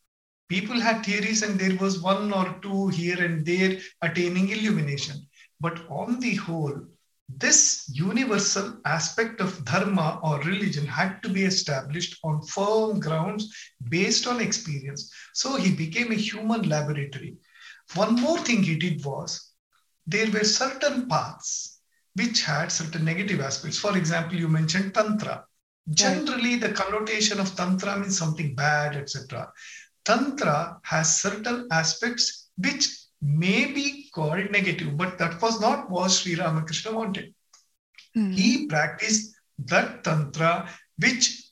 People 0.48 0.78
had 0.78 1.04
theories, 1.04 1.42
and 1.42 1.58
there 1.58 1.76
was 1.78 2.02
one 2.02 2.32
or 2.32 2.58
two 2.60 2.88
here 2.88 3.22
and 3.24 3.46
there 3.46 3.78
attaining 4.02 4.50
illumination. 4.50 5.26
But 5.60 5.88
on 5.88 6.20
the 6.20 6.34
whole, 6.34 6.82
this 7.28 7.88
universal 7.90 8.78
aspect 8.84 9.40
of 9.40 9.64
dharma 9.64 10.20
or 10.22 10.40
religion 10.40 10.86
had 10.86 11.22
to 11.22 11.30
be 11.30 11.44
established 11.44 12.18
on 12.22 12.42
firm 12.42 13.00
grounds 13.00 13.50
based 13.88 14.26
on 14.26 14.42
experience. 14.42 15.10
So 15.32 15.56
he 15.56 15.74
became 15.74 16.12
a 16.12 16.16
human 16.16 16.68
laboratory. 16.68 17.36
One 17.94 18.14
more 18.16 18.38
thing 18.38 18.62
he 18.62 18.76
did 18.76 19.02
was 19.04 19.52
there 20.06 20.30
were 20.30 20.44
certain 20.44 21.08
paths 21.08 21.73
which 22.14 22.42
had 22.42 22.70
certain 22.70 23.04
negative 23.04 23.40
aspects. 23.40 23.78
For 23.78 23.96
example, 23.96 24.36
you 24.36 24.48
mentioned 24.48 24.94
Tantra. 24.94 25.44
Generally, 25.90 26.56
the 26.56 26.72
connotation 26.72 27.40
of 27.40 27.54
Tantra 27.54 27.98
means 27.98 28.16
something 28.16 28.54
bad, 28.54 28.96
etc. 28.96 29.52
Tantra 30.04 30.78
has 30.82 31.20
certain 31.20 31.68
aspects 31.70 32.48
which 32.56 32.88
may 33.20 33.72
be 33.72 34.08
called 34.14 34.50
negative, 34.50 34.96
but 34.96 35.18
that 35.18 35.40
was 35.42 35.60
not 35.60 35.90
what 35.90 36.10
Sri 36.10 36.36
Ramakrishna 36.36 36.92
wanted. 36.92 37.34
Mm-hmm. 38.16 38.32
He 38.32 38.66
practiced 38.66 39.34
that 39.58 40.04
Tantra 40.04 40.68
which 40.98 41.50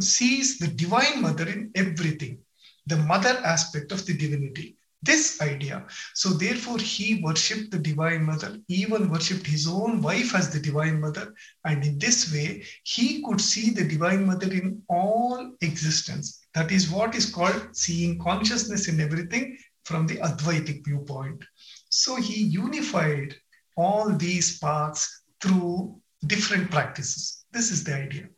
sees 0.00 0.58
the 0.58 0.68
Divine 0.68 1.20
Mother 1.22 1.48
in 1.48 1.72
everything, 1.74 2.38
the 2.86 2.96
mother 2.96 3.40
aspect 3.44 3.90
of 3.90 4.06
the 4.06 4.14
divinity 4.14 4.77
this 5.02 5.40
idea. 5.40 5.86
So, 6.14 6.30
therefore, 6.30 6.78
he 6.78 7.20
worshipped 7.22 7.70
the 7.70 7.78
Divine 7.78 8.24
Mother, 8.24 8.58
even 8.68 9.10
worshipped 9.10 9.46
his 9.46 9.68
own 9.68 10.02
wife 10.02 10.34
as 10.34 10.50
the 10.52 10.60
Divine 10.60 11.00
Mother. 11.00 11.34
And 11.64 11.84
in 11.84 11.98
this 11.98 12.32
way, 12.32 12.64
he 12.82 13.22
could 13.22 13.40
see 13.40 13.70
the 13.70 13.84
Divine 13.84 14.26
Mother 14.26 14.52
in 14.52 14.82
all 14.88 15.52
existence. 15.60 16.46
That 16.54 16.72
is 16.72 16.90
what 16.90 17.14
is 17.14 17.32
called 17.32 17.76
seeing 17.76 18.18
consciousness 18.18 18.88
in 18.88 19.00
everything 19.00 19.56
from 19.84 20.06
the 20.06 20.16
Advaitic 20.16 20.84
viewpoint. 20.84 21.44
So, 21.90 22.16
he 22.16 22.42
unified 22.42 23.34
all 23.76 24.10
these 24.10 24.58
paths 24.58 25.22
through 25.40 26.00
different 26.26 26.70
practices. 26.70 27.44
This 27.52 27.70
is 27.70 27.84
the 27.84 27.94
idea. 27.94 28.28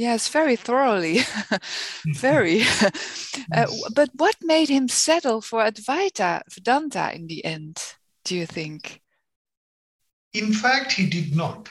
Yes, 0.00 0.28
very 0.28 0.56
thoroughly. 0.56 1.20
very. 2.14 2.62
uh, 3.54 3.66
but 3.94 4.08
what 4.14 4.34
made 4.40 4.70
him 4.70 4.88
settle 4.88 5.42
for 5.42 5.62
Advaita 5.62 6.40
Vedanta 6.50 7.14
in 7.14 7.26
the 7.26 7.44
end, 7.44 7.76
do 8.24 8.34
you 8.34 8.46
think? 8.46 9.02
In 10.32 10.54
fact, 10.54 10.92
he 10.92 11.04
did 11.06 11.36
not. 11.36 11.68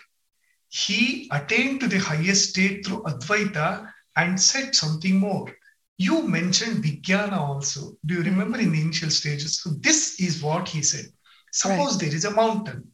He 0.68 1.28
attained 1.32 1.80
to 1.80 1.88
the 1.88 1.98
highest 1.98 2.52
state 2.52 2.86
through 2.86 3.02
Advaita 3.02 3.92
and 4.16 4.40
said 4.40 4.76
something 4.76 5.18
more. 5.18 5.52
You 5.98 6.22
mentioned 6.22 6.84
Vijnana 6.84 7.38
also. 7.38 7.94
Do 8.06 8.14
you 8.14 8.22
remember 8.22 8.60
in 8.60 8.74
the 8.74 8.82
initial 8.82 9.10
stages? 9.10 9.60
So, 9.60 9.72
this 9.80 10.20
is 10.20 10.44
what 10.44 10.70
he 10.70 10.84
said. 10.84 11.06
Suppose 11.52 11.94
right. 11.94 12.02
there 12.02 12.16
is 12.16 12.26
a 12.26 12.32
mountain. 12.32 12.92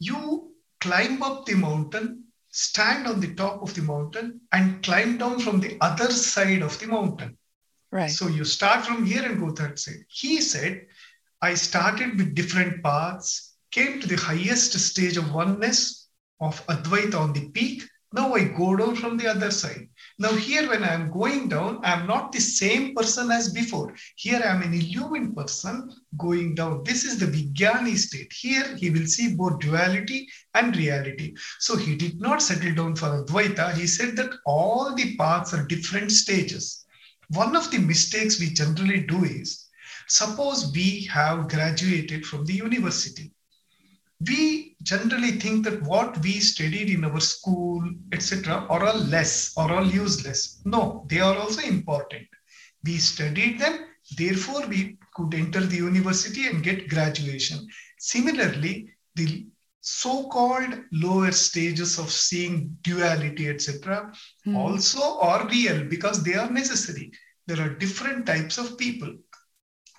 You 0.00 0.50
climb 0.80 1.22
up 1.22 1.46
the 1.46 1.54
mountain 1.54 2.23
stand 2.56 3.08
on 3.08 3.18
the 3.20 3.34
top 3.34 3.62
of 3.62 3.74
the 3.74 3.82
mountain 3.82 4.40
and 4.52 4.80
climb 4.84 5.18
down 5.18 5.40
from 5.40 5.58
the 5.58 5.76
other 5.80 6.08
side 6.12 6.62
of 6.62 6.78
the 6.78 6.86
mountain. 6.86 7.36
Right. 7.90 8.10
So 8.10 8.28
you 8.28 8.44
start 8.44 8.86
from 8.86 9.04
here 9.04 9.24
and 9.24 9.40
go 9.40 9.50
that 9.50 9.80
side. 9.80 10.04
He 10.08 10.40
said, 10.40 10.86
I 11.42 11.54
started 11.54 12.16
with 12.16 12.36
different 12.36 12.80
paths, 12.82 13.56
came 13.72 14.00
to 14.00 14.06
the 14.06 14.16
highest 14.16 14.72
stage 14.78 15.16
of 15.16 15.34
oneness 15.34 16.06
of 16.40 16.64
Advaita 16.68 17.18
on 17.18 17.32
the 17.32 17.48
peak, 17.50 17.82
now 18.12 18.34
I 18.34 18.44
go 18.44 18.76
down 18.76 18.94
from 18.94 19.16
the 19.16 19.26
other 19.26 19.50
side. 19.50 19.88
Now, 20.16 20.32
here, 20.32 20.68
when 20.68 20.84
I'm 20.84 21.10
going 21.10 21.48
down, 21.48 21.80
I'm 21.82 22.06
not 22.06 22.30
the 22.30 22.40
same 22.40 22.94
person 22.94 23.32
as 23.32 23.52
before. 23.52 23.96
Here, 24.14 24.40
I'm 24.40 24.62
an 24.62 24.72
illumined 24.72 25.36
person 25.36 25.90
going 26.16 26.54
down. 26.54 26.84
This 26.84 27.04
is 27.04 27.18
the 27.18 27.26
Vijnani 27.26 27.96
state. 27.96 28.32
Here, 28.32 28.76
he 28.76 28.90
will 28.90 29.06
see 29.06 29.34
both 29.34 29.58
duality 29.58 30.28
and 30.54 30.76
reality. 30.76 31.34
So, 31.58 31.76
he 31.76 31.96
did 31.96 32.20
not 32.20 32.42
settle 32.42 32.74
down 32.74 32.94
for 32.94 33.24
Advaita. 33.24 33.74
He 33.74 33.88
said 33.88 34.14
that 34.16 34.30
all 34.46 34.94
the 34.94 35.16
paths 35.16 35.52
are 35.52 35.66
different 35.66 36.12
stages. 36.12 36.84
One 37.30 37.56
of 37.56 37.72
the 37.72 37.78
mistakes 37.78 38.38
we 38.38 38.50
generally 38.50 39.00
do 39.00 39.24
is 39.24 39.66
suppose 40.06 40.70
we 40.72 41.08
have 41.10 41.48
graduated 41.48 42.24
from 42.24 42.44
the 42.44 42.52
university 42.52 43.33
we 44.20 44.76
generally 44.82 45.32
think 45.32 45.64
that 45.64 45.82
what 45.82 46.22
we 46.22 46.40
studied 46.40 46.90
in 46.90 47.04
our 47.04 47.20
school, 47.20 47.82
etc., 48.12 48.66
are 48.68 48.84
all 48.86 48.98
less 48.98 49.52
or 49.56 49.72
all 49.72 49.86
useless. 49.86 50.60
No, 50.64 51.04
they 51.08 51.20
are 51.20 51.36
also 51.36 51.62
important. 51.62 52.26
We 52.84 52.98
studied 52.98 53.58
them, 53.58 53.86
therefore, 54.16 54.66
we 54.66 54.98
could 55.14 55.34
enter 55.34 55.60
the 55.60 55.76
university 55.76 56.46
and 56.46 56.62
get 56.62 56.88
graduation. 56.88 57.66
Similarly, 57.98 58.90
the 59.14 59.46
so-called 59.80 60.80
lower 60.92 61.30
stages 61.32 61.98
of 61.98 62.10
seeing 62.10 62.76
duality, 62.82 63.48
etc., 63.48 64.12
mm. 64.46 64.56
also 64.56 65.18
are 65.20 65.48
real 65.48 65.84
because 65.84 66.22
they 66.22 66.34
are 66.34 66.50
necessary. 66.50 67.12
There 67.46 67.60
are 67.60 67.74
different 67.74 68.26
types 68.26 68.56
of 68.58 68.78
people, 68.78 69.14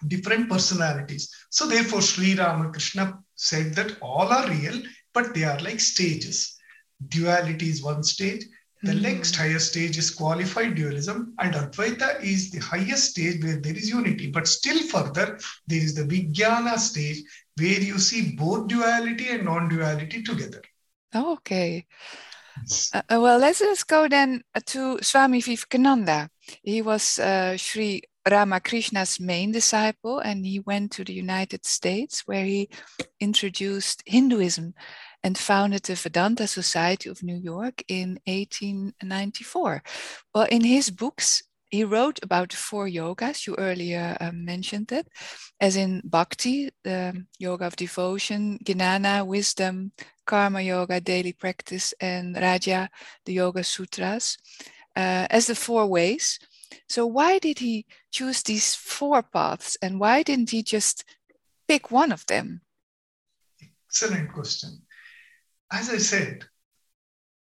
different 0.07 0.49
personalities. 0.49 1.29
So 1.51 1.67
therefore, 1.67 2.01
Sri 2.01 2.33
Ramakrishna 2.35 3.19
said 3.35 3.73
that 3.75 3.97
all 4.01 4.27
are 4.27 4.49
real, 4.49 4.81
but 5.13 5.33
they 5.33 5.43
are 5.43 5.59
like 5.59 5.79
stages. 5.79 6.57
Duality 7.09 7.69
is 7.69 7.83
one 7.83 8.03
stage. 8.03 8.45
The 8.83 8.91
mm-hmm. 8.91 9.01
next 9.01 9.35
higher 9.35 9.59
stage 9.59 9.97
is 9.97 10.11
qualified 10.11 10.75
dualism, 10.75 11.33
and 11.39 11.55
Advaita 11.55 12.21
is 12.21 12.51
the 12.51 12.59
highest 12.59 13.11
stage 13.11 13.43
where 13.43 13.59
there 13.59 13.75
is 13.75 13.89
unity. 13.89 14.29
But 14.29 14.47
still 14.47 14.79
further, 14.83 15.39
there 15.67 15.81
is 15.81 15.95
the 15.95 16.03
Vijnana 16.03 16.77
stage 16.77 17.23
where 17.57 17.79
you 17.79 17.97
see 17.97 18.35
both 18.35 18.67
duality 18.67 19.29
and 19.29 19.45
non 19.45 19.69
duality 19.69 20.23
together. 20.23 20.61
okay. 21.15 21.85
Uh, 22.93 23.01
uh, 23.09 23.19
well, 23.19 23.37
let's 23.37 23.59
just 23.59 23.87
go 23.87 24.07
then 24.07 24.43
to 24.65 24.99
Swami 25.01 25.41
Vivekananda. 25.41 26.29
He 26.63 26.81
was 26.81 27.19
uh, 27.19 27.57
Sri 27.57 28.01
Ramakrishna's 28.29 29.19
main 29.19 29.51
disciple, 29.51 30.19
and 30.19 30.45
he 30.45 30.59
went 30.59 30.91
to 30.93 31.03
the 31.03 31.13
United 31.13 31.65
States 31.65 32.23
where 32.25 32.43
he 32.43 32.69
introduced 33.19 34.01
Hinduism 34.05 34.73
and 35.23 35.37
founded 35.37 35.83
the 35.83 35.95
Vedanta 35.95 36.47
Society 36.47 37.09
of 37.09 37.23
New 37.23 37.37
York 37.37 37.83
in 37.87 38.19
1894. 38.25 39.83
Well, 40.33 40.47
in 40.49 40.63
his 40.63 40.89
books, 40.89 41.43
he 41.69 41.83
wrote 41.83 42.19
about 42.23 42.49
the 42.49 42.57
four 42.57 42.87
yogas, 42.87 43.45
you 43.47 43.55
earlier 43.57 44.15
uh, 44.19 44.31
mentioned 44.33 44.91
it, 44.91 45.07
as 45.59 45.75
in 45.75 46.01
Bhakti, 46.05 46.69
the 46.83 47.25
yoga 47.37 47.65
of 47.65 47.75
devotion, 47.75 48.59
Jnana, 48.63 49.25
wisdom, 49.25 49.91
Karma 50.25 50.61
Yoga, 50.61 51.01
daily 51.01 51.33
practice, 51.33 51.93
and 51.99 52.35
Raja, 52.35 52.89
the 53.25 53.33
Yoga 53.33 53.63
Sutras, 53.63 54.37
uh, 54.95 55.27
as 55.29 55.47
the 55.47 55.55
four 55.55 55.87
ways 55.87 56.39
so, 56.87 57.05
why 57.05 57.39
did 57.39 57.59
he 57.59 57.85
choose 58.11 58.43
these 58.43 58.75
four 58.75 59.23
paths 59.23 59.77
and 59.81 59.99
why 59.99 60.23
didn't 60.23 60.51
he 60.51 60.63
just 60.63 61.03
pick 61.67 61.91
one 61.91 62.11
of 62.11 62.25
them? 62.27 62.61
Excellent 63.89 64.31
question. 64.31 64.81
As 65.71 65.89
I 65.89 65.97
said, 65.97 66.45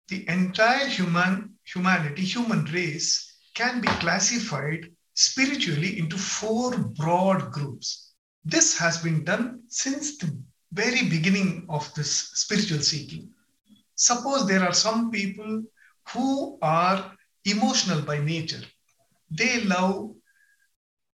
the 0.08 0.28
entire 0.30 0.88
human 0.88 1.56
humanity, 1.64 2.24
human 2.24 2.66
race, 2.66 3.38
can 3.54 3.82
be 3.82 3.88
classified 3.88 4.92
spiritually 5.14 6.00
into 6.00 6.18
four 6.18 6.78
broad 6.78 7.52
groups. 7.52 8.14
This 8.46 8.78
has 8.78 8.98
been 9.00 9.24
done 9.24 9.64
since 9.68 10.18
the 10.18 10.38
very 10.72 11.10
beginning 11.10 11.66
of 11.70 11.94
this 11.94 12.12
spiritual 12.12 12.80
seeking. 12.80 13.30
Suppose 13.96 14.48
there 14.48 14.64
are 14.64 14.74
some 14.74 15.12
people 15.12 15.64
who 16.10 16.58
are 16.62 17.16
emotional 17.46 18.02
by 18.02 18.20
nature 18.20 18.64
they 19.32 19.62
love 19.62 20.12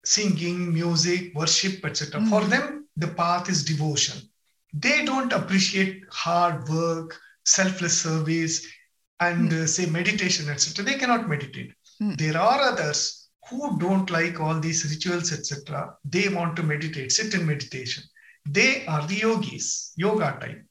singing, 0.05 0.73
music, 0.73 1.35
worship, 1.35 1.85
etc. 1.85 2.21
Mm. 2.21 2.29
For 2.29 2.45
them, 2.45 2.89
the 2.97 3.09
path 3.09 3.49
is 3.49 3.65
devotion. 3.65 4.29
They 4.75 5.05
don't 5.05 5.33
appreciate 5.33 6.03
hard 6.11 6.69
work, 6.69 7.19
selfless 7.45 8.03
service, 8.03 8.67
and 9.21 9.51
mm. 9.51 9.63
uh, 9.63 9.67
say 9.67 9.87
meditation, 9.87 10.49
etc. 10.51 10.85
They 10.85 10.99
cannot 10.99 11.29
meditate. 11.29 11.73
Mm. 12.03 12.19
There 12.19 12.37
are 12.37 12.61
others 12.61 13.29
who 13.49 13.79
don't 13.79 14.11
like 14.11 14.41
all 14.41 14.59
these 14.61 14.85
rituals, 14.91 15.33
etc. 15.33 15.95
They 16.05 16.29
want 16.29 16.57
to 16.57 16.63
meditate, 16.63 17.13
sit 17.13 17.35
in 17.35 17.47
meditation. 17.47 18.05
They 18.49 18.85
are 18.87 19.07
the 19.07 19.17
yogis, 19.17 19.93
yoga 19.97 20.37
type. 20.41 20.65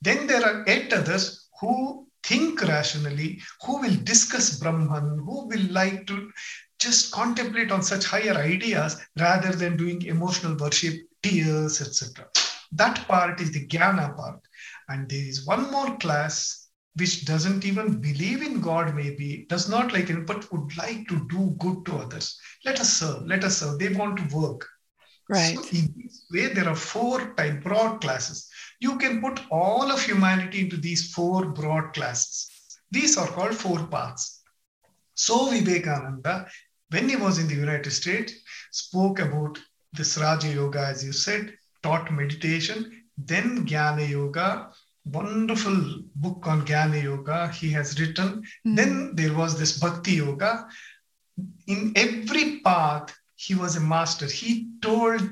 Then 0.00 0.26
there 0.26 0.44
are 0.44 0.64
eight 0.66 0.92
others 0.92 1.48
who 1.60 2.06
think 2.22 2.62
rationally, 2.62 3.40
who 3.64 3.80
will 3.80 3.96
discuss 4.04 4.58
Brahman, 4.58 5.18
who 5.18 5.46
will 5.48 5.66
like 5.70 6.06
to 6.06 6.30
just 6.78 7.12
contemplate 7.12 7.72
on 7.72 7.82
such 7.82 8.04
higher 8.04 8.34
ideas 8.34 9.00
rather 9.18 9.52
than 9.52 9.76
doing 9.76 10.02
emotional 10.02 10.56
worship, 10.56 10.94
tears, 11.22 11.80
etc. 11.80 12.26
That 12.72 13.06
part 13.08 13.40
is 13.40 13.52
the 13.52 13.66
jnana 13.66 14.16
part. 14.16 14.40
And 14.88 15.08
there 15.08 15.18
is 15.18 15.46
one 15.46 15.70
more 15.70 15.96
class 15.98 16.68
which 16.94 17.24
doesn't 17.24 17.64
even 17.64 18.00
believe 18.00 18.42
in 18.42 18.60
God, 18.60 18.94
maybe, 18.94 19.46
does 19.48 19.68
not 19.68 19.92
like 19.92 20.10
it, 20.10 20.26
but 20.26 20.50
would 20.52 20.76
like 20.76 21.06
to 21.08 21.26
do 21.28 21.54
good 21.58 21.86
to 21.86 21.96
others. 21.96 22.38
Let 22.64 22.80
us 22.80 22.92
serve, 22.92 23.24
let 23.26 23.44
us 23.44 23.58
serve. 23.58 23.78
They 23.78 23.90
want 23.90 24.16
to 24.18 24.36
work. 24.36 24.66
Right. 25.28 25.56
So 25.56 25.76
in 25.76 25.94
this 25.96 26.26
way, 26.32 26.52
there 26.52 26.68
are 26.68 26.74
four 26.74 27.34
type 27.34 27.62
broad 27.62 28.00
classes. 28.00 28.50
You 28.80 28.96
can 28.98 29.20
put 29.20 29.40
all 29.50 29.92
of 29.92 30.02
humanity 30.02 30.60
into 30.60 30.76
these 30.76 31.12
four 31.12 31.50
broad 31.50 31.92
classes. 31.92 32.48
These 32.90 33.16
are 33.18 33.26
called 33.26 33.54
four 33.54 33.86
paths. 33.86 34.42
So 35.14 35.50
Vivekananda 35.50 36.48
when 36.90 37.08
he 37.08 37.16
was 37.16 37.38
in 37.38 37.48
the 37.48 37.54
United 37.54 37.90
States, 37.90 38.32
spoke 38.70 39.18
about 39.18 39.58
this 39.92 40.18
Raja 40.18 40.48
Yoga, 40.48 40.86
as 40.86 41.04
you 41.04 41.12
said, 41.12 41.54
taught 41.82 42.12
meditation, 42.12 43.04
then 43.16 43.66
Jnana 43.66 44.08
Yoga, 44.08 44.70
wonderful 45.04 46.02
book 46.16 46.46
on 46.46 46.66
Jnana 46.66 47.02
Yoga 47.02 47.48
he 47.48 47.70
has 47.70 47.98
written. 47.98 48.42
Mm. 48.66 48.76
Then 48.76 49.14
there 49.14 49.34
was 49.34 49.58
this 49.58 49.78
Bhakti 49.78 50.12
Yoga. 50.12 50.68
In 51.66 51.92
every 51.96 52.60
path, 52.60 53.16
he 53.36 53.54
was 53.54 53.76
a 53.76 53.80
master. 53.80 54.26
He 54.26 54.70
told 54.82 55.22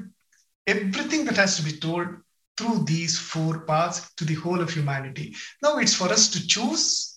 everything 0.66 1.24
that 1.24 1.36
has 1.36 1.56
to 1.56 1.62
be 1.62 1.72
told 1.72 2.08
through 2.56 2.84
these 2.84 3.18
four 3.18 3.60
paths 3.60 4.14
to 4.14 4.24
the 4.24 4.34
whole 4.34 4.60
of 4.60 4.70
humanity. 4.70 5.34
Now 5.62 5.78
it's 5.78 5.94
for 5.94 6.08
us 6.08 6.28
to 6.30 6.46
choose 6.46 7.15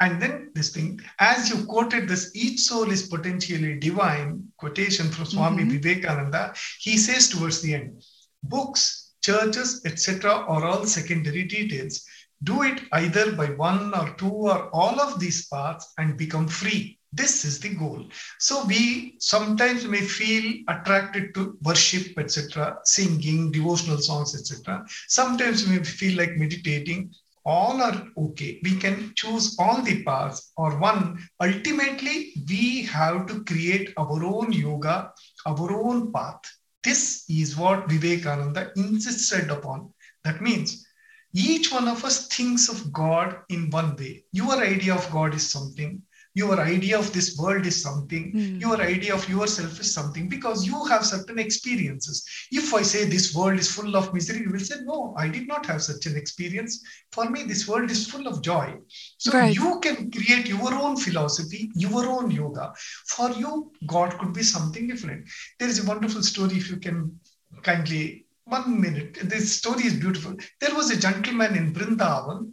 and 0.00 0.22
then 0.22 0.50
this 0.54 0.70
thing, 0.70 1.00
as 1.18 1.50
you 1.50 1.64
quoted 1.66 2.08
this, 2.08 2.30
each 2.34 2.60
soul 2.60 2.90
is 2.90 3.08
potentially 3.08 3.78
divine, 3.78 4.44
quotation 4.56 5.10
from 5.10 5.26
Swami 5.26 5.64
mm-hmm. 5.64 5.78
Vivekananda, 5.78 6.54
he 6.78 6.96
says 6.96 7.28
towards 7.28 7.60
the 7.62 7.74
end, 7.74 8.04
books, 8.44 9.14
churches, 9.22 9.82
etc., 9.84 10.30
are 10.30 10.64
all 10.64 10.86
secondary 10.86 11.44
details. 11.44 12.04
Do 12.44 12.62
it 12.62 12.82
either 12.92 13.32
by 13.32 13.46
one 13.46 13.92
or 13.92 14.14
two 14.14 14.30
or 14.30 14.70
all 14.70 15.00
of 15.00 15.18
these 15.18 15.46
paths 15.48 15.92
and 15.98 16.16
become 16.16 16.46
free. 16.46 16.98
This 17.12 17.44
is 17.44 17.58
the 17.58 17.70
goal. 17.70 18.06
So 18.38 18.64
we 18.66 19.16
sometimes 19.18 19.86
may 19.86 20.02
feel 20.02 20.62
attracted 20.68 21.34
to 21.34 21.56
worship, 21.62 22.16
etc., 22.18 22.78
singing, 22.84 23.50
devotional 23.50 23.98
songs, 23.98 24.34
etc. 24.34 24.84
Sometimes 25.08 25.66
we 25.66 25.82
feel 25.82 26.16
like 26.16 26.36
meditating. 26.36 27.12
All 27.44 27.80
are 27.80 28.06
okay. 28.16 28.60
We 28.62 28.76
can 28.76 29.12
choose 29.14 29.56
all 29.58 29.82
the 29.82 30.02
paths 30.04 30.52
or 30.56 30.78
one. 30.78 31.18
Ultimately, 31.40 32.34
we 32.48 32.82
have 32.84 33.26
to 33.26 33.44
create 33.44 33.94
our 33.96 34.22
own 34.24 34.52
yoga, 34.52 35.12
our 35.46 35.72
own 35.72 36.12
path. 36.12 36.40
This 36.82 37.24
is 37.28 37.56
what 37.56 37.88
Vivekananda 37.88 38.72
insisted 38.76 39.50
upon. 39.50 39.92
That 40.24 40.40
means 40.40 40.86
each 41.32 41.72
one 41.72 41.88
of 41.88 42.04
us 42.04 42.28
thinks 42.28 42.68
of 42.68 42.92
God 42.92 43.38
in 43.48 43.70
one 43.70 43.96
way. 43.96 44.24
Your 44.32 44.62
idea 44.62 44.94
of 44.94 45.10
God 45.10 45.34
is 45.34 45.50
something 45.50 46.02
your 46.38 46.56
idea 46.60 46.98
of 46.98 47.12
this 47.12 47.28
world 47.38 47.66
is 47.70 47.76
something 47.82 48.24
mm. 48.32 48.60
your 48.60 48.80
idea 48.80 49.14
of 49.14 49.28
yourself 49.28 49.80
is 49.84 49.92
something 49.92 50.28
because 50.28 50.66
you 50.66 50.84
have 50.90 51.04
certain 51.04 51.38
experiences. 51.38 52.24
If 52.60 52.74
i 52.78 52.82
say 52.82 53.04
this 53.04 53.34
world 53.34 53.58
is 53.64 53.70
full 53.76 53.96
of 54.00 54.12
misery 54.16 54.40
you 54.44 54.52
will 54.54 54.66
say 54.70 54.76
no 54.90 54.98
i 55.24 55.26
did 55.36 55.48
not 55.52 55.66
have 55.70 55.82
such 55.82 56.06
an 56.10 56.16
experience. 56.22 56.78
For 57.12 57.28
me 57.30 57.42
this 57.52 57.66
world 57.70 57.90
is 57.96 58.06
full 58.12 58.28
of 58.32 58.42
joy. 58.50 58.76
So 59.24 59.32
right. 59.32 59.54
you 59.54 59.80
can 59.80 60.10
create 60.10 60.46
your 60.48 60.74
own 60.74 60.96
philosophy 60.96 61.70
your 61.86 62.06
own 62.06 62.30
yoga. 62.30 62.72
For 63.14 63.30
you 63.42 63.72
god 63.86 64.18
could 64.18 64.32
be 64.32 64.42
something 64.42 64.86
different. 64.86 65.28
There 65.58 65.68
is 65.68 65.82
a 65.84 65.88
wonderful 65.92 66.22
story 66.22 66.56
if 66.62 66.70
you 66.70 66.78
can 66.88 67.18
kindly 67.62 68.26
one 68.44 68.80
minute. 68.80 69.18
This 69.24 69.56
story 69.56 69.84
is 69.84 69.94
beautiful. 69.94 70.34
There 70.60 70.74
was 70.74 70.90
a 70.90 70.98
gentleman 71.06 71.54
in 71.56 71.72
brindavan 71.72 72.52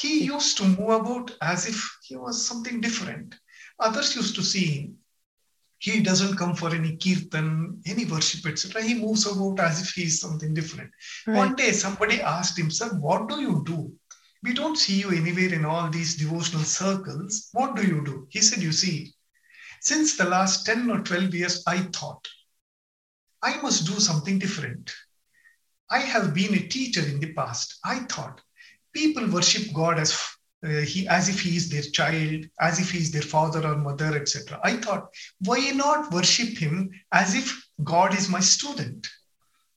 he 0.00 0.24
used 0.24 0.56
to 0.56 0.64
move 0.64 0.88
about 0.88 1.36
as 1.42 1.66
if 1.66 1.98
he 2.02 2.16
was 2.16 2.44
something 2.44 2.80
different. 2.80 3.34
Others 3.78 4.16
used 4.16 4.34
to 4.36 4.42
see 4.42 4.64
him. 4.64 4.96
He 5.78 6.00
doesn't 6.02 6.36
come 6.36 6.54
for 6.54 6.74
any 6.74 6.96
kirtan, 6.96 7.82
any 7.86 8.04
worship, 8.06 8.46
etc. 8.46 8.82
He 8.82 8.94
moves 8.94 9.26
about 9.26 9.60
as 9.60 9.82
if 9.82 9.90
he 9.90 10.04
is 10.04 10.20
something 10.20 10.54
different. 10.54 10.90
Right. 11.26 11.36
One 11.36 11.54
day, 11.54 11.72
somebody 11.72 12.20
asked 12.20 12.58
him, 12.58 12.70
Sir, 12.70 12.88
what 12.98 13.28
do 13.28 13.40
you 13.40 13.62
do? 13.66 13.92
We 14.42 14.54
don't 14.54 14.76
see 14.76 15.00
you 15.00 15.10
anywhere 15.10 15.52
in 15.52 15.66
all 15.66 15.90
these 15.90 16.16
devotional 16.16 16.64
circles. 16.64 17.48
What 17.52 17.76
do 17.76 17.86
you 17.86 18.02
do? 18.04 18.26
He 18.30 18.40
said, 18.40 18.62
You 18.62 18.72
see, 18.72 19.12
since 19.80 20.16
the 20.16 20.24
last 20.24 20.64
10 20.64 20.90
or 20.90 21.00
12 21.00 21.34
years, 21.34 21.62
I 21.66 21.78
thought 21.78 22.26
I 23.42 23.60
must 23.60 23.86
do 23.86 23.98
something 24.00 24.38
different. 24.38 24.92
I 25.90 25.98
have 25.98 26.34
been 26.34 26.54
a 26.54 26.68
teacher 26.68 27.02
in 27.02 27.20
the 27.20 27.32
past. 27.32 27.78
I 27.84 28.00
thought 28.00 28.40
people 28.92 29.26
worship 29.28 29.72
God 29.72 29.98
as 29.98 30.18
uh, 30.62 30.68
he 30.80 31.08
as 31.08 31.28
if 31.28 31.40
he 31.40 31.56
is 31.56 31.70
their 31.70 31.82
child, 31.82 32.44
as 32.60 32.78
if 32.80 32.90
he 32.90 32.98
is 32.98 33.10
their 33.10 33.22
father 33.22 33.66
or 33.66 33.76
mother, 33.76 34.14
etc. 34.16 34.60
I 34.62 34.76
thought, 34.76 35.08
why 35.40 35.70
not 35.70 36.12
worship 36.12 36.58
him 36.58 36.90
as 37.12 37.34
if 37.34 37.66
God 37.82 38.14
is 38.16 38.28
my 38.28 38.40
student? 38.40 39.08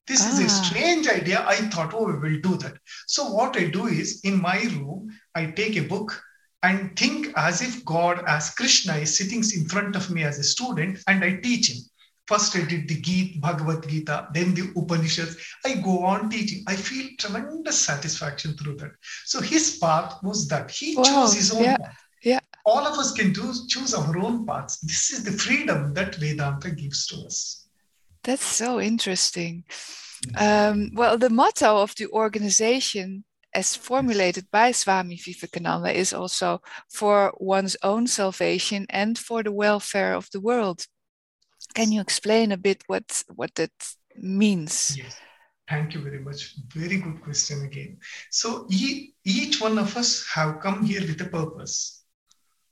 This 0.08 0.22
ah. 0.24 0.30
is 0.30 0.40
a 0.40 0.46
ah. 0.46 0.64
strange 0.64 1.08
idea. 1.08 1.46
I 1.48 1.56
thought, 1.56 1.94
oh, 1.94 2.06
we 2.08 2.18
will 2.18 2.42
do 2.42 2.58
that. 2.58 2.78
So 3.08 3.30
what 3.30 3.56
I 3.56 3.66
do 3.68 3.88
is 3.88 4.22
in 4.24 4.42
my 4.42 4.62
room, 4.76 5.10
I 5.34 5.46
take 5.48 5.78
a 5.78 5.88
book 5.88 6.22
and 6.64 6.98
think 6.98 7.28
as 7.36 7.62
if 7.62 7.84
God, 7.86 8.24
as 8.26 8.50
Krishna, 8.52 8.96
is 8.96 9.18
sitting 9.18 9.44
in 9.56 9.68
front 9.68 9.96
of 9.96 10.10
me 10.10 10.24
as 10.24 10.40
a 10.40 10.44
student, 10.44 11.00
and 11.08 11.24
I 11.24 11.36
teach 11.36 11.70
him. 11.70 11.78
First, 12.26 12.56
I 12.56 12.64
did 12.64 12.88
the 12.88 13.02
Gita, 13.02 13.40
Bhagavad 13.40 13.88
Gita, 13.88 14.30
then 14.34 14.54
the 14.54 14.72
Upanishads. 14.78 15.36
I 15.66 15.76
go 15.76 16.04
on 16.06 16.30
teaching. 16.30 16.64
I 16.68 16.76
feel 16.76 17.10
tremendous 17.18 17.80
satisfaction 17.80 18.56
through 18.56 18.78
that. 18.78 18.92
So 19.26 19.42
his 19.42 19.78
path 19.78 20.24
was 20.24 20.48
that 20.48 20.72
he 20.72 20.96
wow. 20.96 21.04
chose 21.04 21.34
his 21.34 21.52
own 21.54 21.64
yeah. 21.64 21.78
path. 21.78 21.98
Yeah. 22.24 22.40
All 22.66 22.88
of 22.88 22.98
us 22.98 23.12
can 23.12 23.34
do, 23.34 23.54
choose 23.68 23.94
our 23.94 24.18
own 24.18 24.46
paths. 24.46 24.80
This 24.80 25.12
is 25.12 25.26
the 25.26 25.34
freedom 25.34 25.94
that 25.96 26.16
Vedanta 26.16 26.72
gives 26.72 27.06
to 27.08 27.18
us. 27.26 27.68
That's 28.24 28.46
so 28.46 28.80
interesting. 28.80 29.66
Um, 30.38 30.92
well, 30.94 31.18
the 31.18 31.30
motto 31.30 31.82
of 31.82 31.94
the 31.96 32.08
organization, 32.08 33.26
as 33.54 33.76
formulated 33.76 34.50
by 34.50 34.72
Swami 34.72 35.18
Vivekananda, 35.18 35.92
is 35.92 36.14
also 36.14 36.62
for 36.90 37.34
one's 37.38 37.76
own 37.84 38.08
salvation 38.08 38.86
and 38.90 39.20
for 39.20 39.44
the 39.44 39.52
welfare 39.52 40.14
of 40.14 40.30
the 40.32 40.40
world. 40.40 40.88
Can 41.74 41.92
you 41.92 42.02
explain 42.02 42.52
a 42.52 42.58
bit 42.58 42.84
what 42.88 43.24
what 43.36 43.56
that 43.56 43.72
means? 44.16 44.96
Yes. 44.98 45.18
Thank 45.70 45.94
you 45.94 46.02
very 46.02 46.20
much. 46.20 46.56
Very 46.74 46.98
good 46.98 47.22
question 47.24 47.64
again. 47.64 47.98
So 48.30 48.68
each 48.70 49.62
one 49.62 49.78
of 49.80 49.96
us 49.96 50.26
have 50.28 50.60
come 50.60 50.84
here 50.84 51.02
with 51.02 51.22
a 51.22 51.26
purpose. 51.26 52.04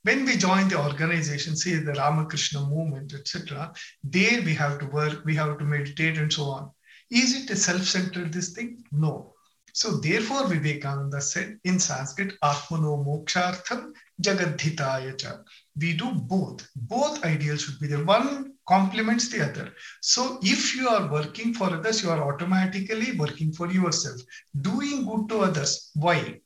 When 0.04 0.26
we 0.26 0.36
join 0.36 0.68
the 0.68 0.84
organization, 0.84 1.56
say 1.56 1.76
the 1.76 1.94
Ramakrishna 1.94 2.62
movement, 2.68 3.14
etc., 3.14 3.72
there 4.04 4.42
we 4.42 4.54
have 4.56 4.80
to 4.80 4.88
work, 4.88 5.24
we 5.26 5.36
have 5.36 5.58
to 5.60 5.64
meditate, 5.64 6.18
and 6.18 6.32
so 6.34 6.44
on. 6.46 6.72
Is 7.10 7.36
it 7.36 7.50
a 7.50 7.56
self-centered 7.56 8.34
this 8.34 8.50
thing? 8.50 8.84
No. 8.92 9.36
So 9.74 9.98
therefore, 9.98 10.48
Vivekananda 10.48 11.22
said 11.22 11.60
in 11.64 11.80
Sanskrit, 11.80 12.34
Atmano 12.44 13.06
mokshartham 13.06 13.94
jagadhitaya. 14.22 15.44
We 15.80 15.94
do 15.94 16.12
both. 16.12 16.68
Both 16.76 17.24
ideals 17.24 17.62
should 17.62 17.80
be 17.80 17.88
there. 17.88 18.04
One 18.04 18.54
complements 18.72 19.28
the 19.30 19.44
other. 19.44 19.74
So 20.02 20.40
if 20.42 20.76
you 20.76 20.88
are 20.88 21.12
working 21.12 21.54
for 21.54 21.68
others, 21.72 22.02
you 22.02 22.10
are 22.10 22.24
automatically 22.30 23.18
working 23.18 23.52
for 23.52 23.68
yourself. 23.70 24.22
Doing 24.70 25.06
good 25.06 25.28
to 25.30 25.40
others. 25.48 25.92
Why? 25.94 26.40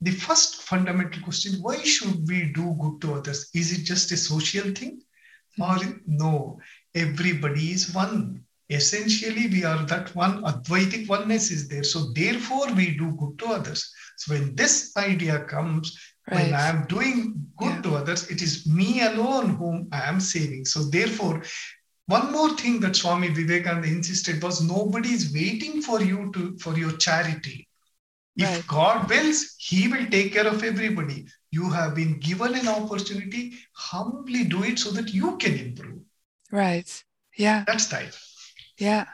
The 0.00 0.10
first 0.10 0.62
fundamental 0.62 1.22
question, 1.22 1.62
why 1.62 1.78
should 1.82 2.26
we 2.28 2.52
do 2.52 2.76
good 2.80 3.00
to 3.02 3.14
others? 3.14 3.50
Is 3.54 3.72
it 3.76 3.84
just 3.84 4.10
a 4.12 4.16
social 4.16 4.74
thing? 4.74 5.02
Or 5.60 5.78
no, 6.06 6.60
everybody 6.94 7.72
is 7.72 7.94
one 7.94 8.44
essentially 8.70 9.46
we 9.48 9.64
are 9.64 9.82
that 9.86 10.14
one 10.14 10.44
advaitic 10.44 11.08
oneness 11.08 11.50
is 11.50 11.68
there 11.68 11.82
so 11.82 12.12
therefore 12.12 12.70
we 12.74 12.96
do 12.98 13.12
good 13.12 13.38
to 13.38 13.46
others 13.46 13.90
so 14.16 14.34
when 14.34 14.54
this 14.54 14.94
idea 14.98 15.40
comes 15.44 15.98
right. 16.30 16.46
when 16.46 16.54
i 16.54 16.68
am 16.68 16.84
doing 16.86 17.18
good 17.56 17.74
yeah. 17.76 17.82
to 17.82 17.96
others 17.96 18.30
it 18.30 18.42
is 18.42 18.66
me 18.66 19.02
alone 19.02 19.50
whom 19.56 19.88
i 19.92 20.02
am 20.02 20.20
saving. 20.20 20.64
So 20.64 20.82
therefore 20.84 21.42
one 22.06 22.32
more 22.32 22.56
thing 22.56 22.80
that 22.80 22.96
swami 22.96 23.28
vivekananda 23.28 23.88
insisted 23.88 24.42
was 24.42 24.62
nobody 24.62 25.10
is 25.10 25.32
waiting 25.32 25.82
for 25.82 26.00
you 26.02 26.30
to 26.34 26.56
for 26.58 26.76
your 26.76 26.92
charity. 26.92 27.68
If 28.36 28.66
god 28.68 29.08
wills 29.10 29.56
he 29.58 29.88
will 29.88 30.06
take 30.06 30.32
care 30.32 30.46
of 30.46 30.62
everybody. 30.62 31.26
You 31.50 31.70
have 31.70 31.94
been 31.94 32.18
given 32.20 32.54
an 32.54 32.68
opportunity 32.68 33.54
humbly 33.72 34.44
do 34.44 34.64
it 34.64 34.78
so 34.78 34.90
that 34.90 35.12
you 35.14 35.36
can 35.38 35.54
improve. 35.58 36.00
Right. 36.52 37.04
Yeah. 37.36 37.64
That's 37.66 37.92
right 37.92 38.14
yeah. 38.78 39.06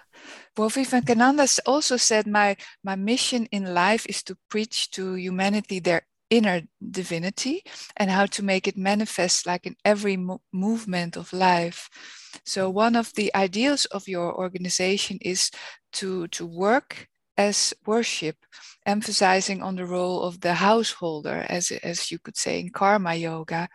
Well, 0.56 0.68
Vivekananda 0.68 1.48
also 1.66 1.96
said, 1.96 2.26
my, 2.26 2.56
my 2.84 2.94
mission 2.94 3.46
in 3.46 3.74
life 3.74 4.06
is 4.06 4.22
to 4.24 4.36
preach 4.48 4.90
to 4.92 5.14
humanity 5.14 5.80
their 5.80 6.02
inner 6.36 6.62
divinity 6.90 7.62
and 7.96 8.10
how 8.10 8.26
to 8.26 8.42
make 8.42 8.66
it 8.66 8.76
manifest 8.76 9.46
like 9.46 9.66
in 9.66 9.76
every 9.84 10.16
mo- 10.16 10.42
movement 10.52 11.16
of 11.16 11.32
life. 11.32 11.88
So 12.44 12.68
one 12.68 12.96
of 12.96 13.12
the 13.14 13.34
ideals 13.34 13.84
of 13.86 14.08
your 14.08 14.34
organization 14.34 15.18
is 15.20 15.50
to, 15.92 16.26
to 16.28 16.44
work 16.44 17.08
as 17.36 17.74
worship, 17.86 18.36
emphasizing 18.86 19.62
on 19.62 19.76
the 19.76 19.86
role 19.86 20.22
of 20.22 20.40
the 20.40 20.54
householder, 20.54 21.44
as, 21.48 21.72
as 21.82 22.10
you 22.12 22.18
could 22.18 22.36
say 22.36 22.60
in 22.60 22.70
karma 22.70 23.14
yoga. 23.14 23.68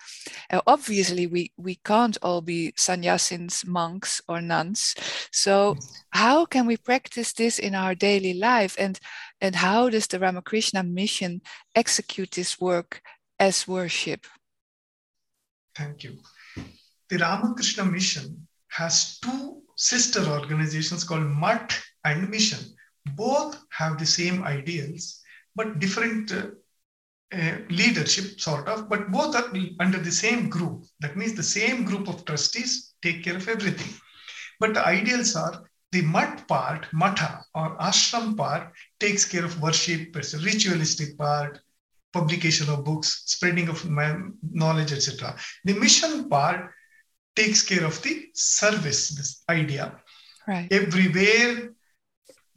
Uh, 0.49 0.61
obviously, 0.65 1.27
we, 1.27 1.51
we 1.57 1.75
can't 1.83 2.17
all 2.21 2.41
be 2.41 2.71
sannyasins, 2.77 3.65
monks, 3.67 4.21
or 4.29 4.39
nuns. 4.41 4.95
So, 5.31 5.75
how 6.11 6.45
can 6.45 6.67
we 6.67 6.77
practice 6.77 7.33
this 7.33 7.59
in 7.59 7.75
our 7.75 7.95
daily 7.95 8.33
life? 8.33 8.75
And, 8.79 8.99
and 9.41 9.55
how 9.55 9.89
does 9.89 10.07
the 10.07 10.19
Ramakrishna 10.19 10.83
mission 10.83 11.41
execute 11.75 12.31
this 12.31 12.59
work 12.59 13.01
as 13.39 13.67
worship? 13.67 14.25
Thank 15.75 16.03
you. 16.03 16.17
The 17.09 17.17
Ramakrishna 17.17 17.85
mission 17.85 18.47
has 18.69 19.17
two 19.19 19.61
sister 19.75 20.25
organizations 20.25 21.03
called 21.03 21.25
Math 21.25 21.83
and 22.03 22.29
Mission 22.29 22.59
both 23.15 23.61
have 23.71 23.97
the 23.97 24.05
same 24.05 24.43
ideals, 24.43 25.21
but 25.55 25.79
different 25.79 26.31
uh, 26.31 26.47
uh, 27.33 27.57
leadership, 27.69 28.39
sort 28.39 28.67
of, 28.67 28.89
but 28.89 29.11
both 29.11 29.35
are 29.35 29.51
under 29.79 29.99
the 29.99 30.11
same 30.11 30.49
group. 30.49 30.83
That 30.99 31.15
means 31.15 31.33
the 31.33 31.43
same 31.43 31.83
group 31.83 32.07
of 32.07 32.25
trustees 32.25 32.93
take 33.01 33.23
care 33.23 33.37
of 33.37 33.47
everything. 33.47 33.93
But 34.59 34.73
the 34.73 34.85
ideals 34.85 35.35
are 35.35 35.63
the 35.91 36.01
math 36.01 36.47
part, 36.47 36.87
matha 36.91 37.43
or 37.55 37.77
ashram 37.77 38.35
part, 38.37 38.73
takes 38.99 39.25
care 39.25 39.45
of 39.45 39.61
worship, 39.61 40.15
it's 40.15 40.33
a 40.33 40.39
ritualistic 40.39 41.17
part, 41.17 41.59
publication 42.11 42.69
of 42.69 42.83
books, 42.83 43.23
spreading 43.25 43.69
of 43.69 43.87
knowledge, 44.51 44.91
etc. 44.91 45.35
The 45.65 45.73
mission 45.73 46.29
part 46.29 46.71
takes 47.35 47.61
care 47.63 47.85
of 47.85 48.01
the 48.01 48.27
service, 48.33 49.09
this 49.09 49.43
idea. 49.49 49.95
Right. 50.47 50.67
Everywhere 50.71 51.71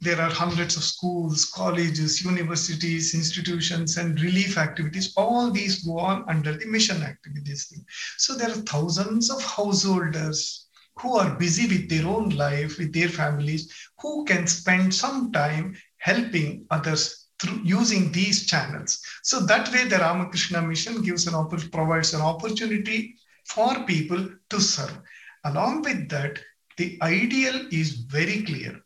there 0.03 0.19
are 0.19 0.29
hundreds 0.29 0.75
of 0.75 0.83
schools, 0.83 1.45
colleges, 1.45 2.25
universities, 2.25 3.13
institutions, 3.15 3.95
and 3.95 4.19
relief 4.19 4.57
activities. 4.57 5.13
All 5.15 5.49
these 5.49 5.85
go 5.85 5.99
on 5.99 6.25
under 6.27 6.57
the 6.57 6.65
mission 6.65 7.01
activities. 7.01 7.67
Thing. 7.67 7.85
So 8.17 8.35
there 8.35 8.49
are 8.49 8.65
thousands 8.73 9.29
of 9.29 9.41
householders 9.41 10.67
who 10.99 11.17
are 11.17 11.35
busy 11.35 11.67
with 11.67 11.89
their 11.89 12.05
own 12.05 12.29
life, 12.29 12.77
with 12.77 12.93
their 12.93 13.07
families, 13.07 13.73
who 14.01 14.25
can 14.25 14.45
spend 14.45 14.93
some 14.93 15.31
time 15.31 15.75
helping 16.03 16.65
others 16.69 17.27
through 17.39 17.61
using 17.63 18.11
these 18.11 18.45
channels. 18.45 19.01
So 19.23 19.39
that 19.45 19.71
way, 19.71 19.85
the 19.85 19.97
Ramakrishna 19.97 20.61
Mission 20.61 21.01
gives 21.01 21.27
an 21.27 21.35
provides 21.71 22.13
an 22.13 22.21
opportunity 22.21 23.15
for 23.45 23.83
people 23.85 24.29
to 24.49 24.59
serve. 24.59 24.97
Along 25.45 25.81
with 25.81 26.09
that, 26.09 26.39
the 26.77 26.97
ideal 27.01 27.67
is 27.71 27.91
very 28.17 28.43
clear. 28.43 28.81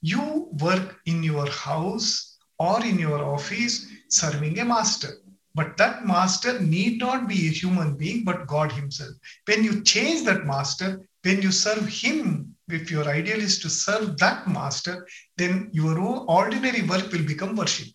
You 0.00 0.48
work 0.60 1.00
in 1.04 1.22
your 1.22 1.50
house 1.50 2.38
or 2.58 2.82
in 2.84 2.98
your 2.98 3.22
office 3.22 3.86
serving 4.08 4.58
a 4.58 4.64
master. 4.64 5.12
But 5.54 5.76
that 5.76 6.06
master 6.06 6.60
need 6.60 6.98
not 6.98 7.28
be 7.28 7.46
a 7.46 7.52
human 7.62 7.96
being, 7.96 8.24
but 8.24 8.46
God 8.46 8.72
Himself. 8.72 9.12
When 9.44 9.62
you 9.62 9.82
change 9.82 10.24
that 10.24 10.46
master, 10.46 11.06
when 11.22 11.42
you 11.42 11.52
serve 11.52 11.86
Him, 11.86 12.53
if 12.68 12.90
your 12.90 13.04
ideal 13.08 13.40
is 13.40 13.58
to 13.60 13.70
serve 13.70 14.18
that 14.18 14.48
master, 14.48 15.06
then 15.36 15.70
your 15.72 15.98
ordinary 15.98 16.82
work 16.82 17.10
will 17.12 17.24
become 17.24 17.56
worship. 17.56 17.88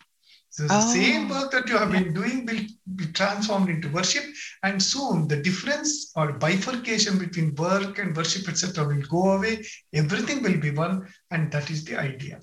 So 0.50 0.64
the 0.64 0.78
oh. 0.78 0.92
same 0.92 1.28
work 1.28 1.52
that 1.52 1.68
you 1.68 1.78
have 1.78 1.92
been 1.92 2.12
doing 2.12 2.44
will 2.44 2.64
be 2.96 3.06
transformed 3.12 3.70
into 3.70 3.88
worship, 3.88 4.24
and 4.64 4.82
soon 4.82 5.28
the 5.28 5.36
difference 5.36 6.10
or 6.16 6.32
bifurcation 6.32 7.18
between 7.18 7.54
work 7.54 7.98
and 7.98 8.16
worship, 8.16 8.48
etc., 8.48 8.84
will 8.84 9.02
go 9.02 9.32
away. 9.32 9.64
Everything 9.94 10.42
will 10.42 10.58
be 10.58 10.72
one, 10.72 11.06
and 11.30 11.52
that 11.52 11.70
is 11.70 11.84
the 11.84 11.96
idea. 11.96 12.40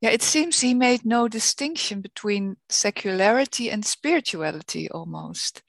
Yeah, 0.00 0.10
it 0.10 0.22
seems 0.22 0.60
he 0.60 0.72
made 0.72 1.04
no 1.04 1.28
distinction 1.28 2.00
between 2.00 2.56
secularity 2.68 3.70
and 3.70 3.84
spirituality 3.84 4.88
almost. 4.88 5.62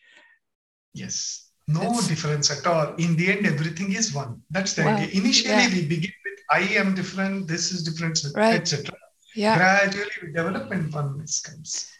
Yes, 0.93 1.51
no 1.67 1.82
That's... 1.82 2.08
difference 2.08 2.52
at 2.52 2.65
all. 2.65 2.95
In 2.95 3.15
the 3.15 3.32
end, 3.32 3.45
everything 3.45 3.93
is 3.93 4.13
one. 4.13 4.41
That's 4.50 4.74
the 4.74 4.84
idea. 4.84 5.21
Initially, 5.21 5.54
yeah. 5.54 5.69
we 5.69 5.86
begin 5.86 6.13
with 6.26 6.39
I 6.50 6.62
am 6.76 6.95
different, 6.95 7.47
this 7.47 7.71
is 7.71 7.84
different, 7.84 8.19
right. 8.36 8.56
etc 8.56 8.95
yeah. 9.36 9.58
gradually 9.58 10.12
we 10.21 10.28
develop 10.32 10.71
and 10.71 10.93
oneness 10.93 11.41
comes. 11.41 11.91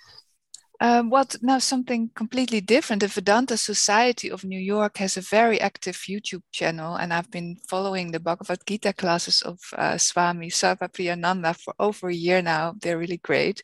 Um, 0.82 1.12
well, 1.12 1.26
now 1.44 1.60
something 1.60 2.10
completely 2.16 2.60
different. 2.60 3.02
The 3.02 3.08
Vedanta 3.08 3.56
Society 3.56 4.32
of 4.32 4.44
New 4.44 4.60
York 4.60 4.98
has 4.98 5.16
a 5.16 5.22
very 5.22 5.62
active 5.62 5.96
YouTube 6.10 6.42
channel, 6.52 6.96
and 6.96 7.14
I've 7.14 7.30
been 7.30 7.58
following 7.70 8.12
the 8.12 8.20
Bhagavad 8.20 8.66
Gita 8.66 8.92
classes 8.92 9.44
of 9.44 9.60
uh, 9.78 10.00
Swami 10.00 10.50
Sarvapriyananda 10.50 11.56
for 11.56 11.76
over 11.78 12.10
a 12.10 12.16
year 12.16 12.42
now. 12.42 12.74
They're 12.82 12.98
really 12.98 13.18
great. 13.18 13.62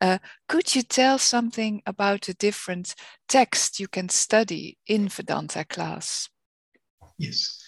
Uh, 0.00 0.18
could 0.48 0.76
you 0.76 0.82
tell 0.82 1.18
something 1.18 1.82
about 1.86 2.22
the 2.22 2.34
different 2.34 2.94
texts 3.28 3.80
you 3.80 3.88
can 3.88 4.08
study 4.08 4.78
in 4.86 5.08
Vedanta 5.08 5.64
class? 5.64 6.28
Yes. 7.18 7.60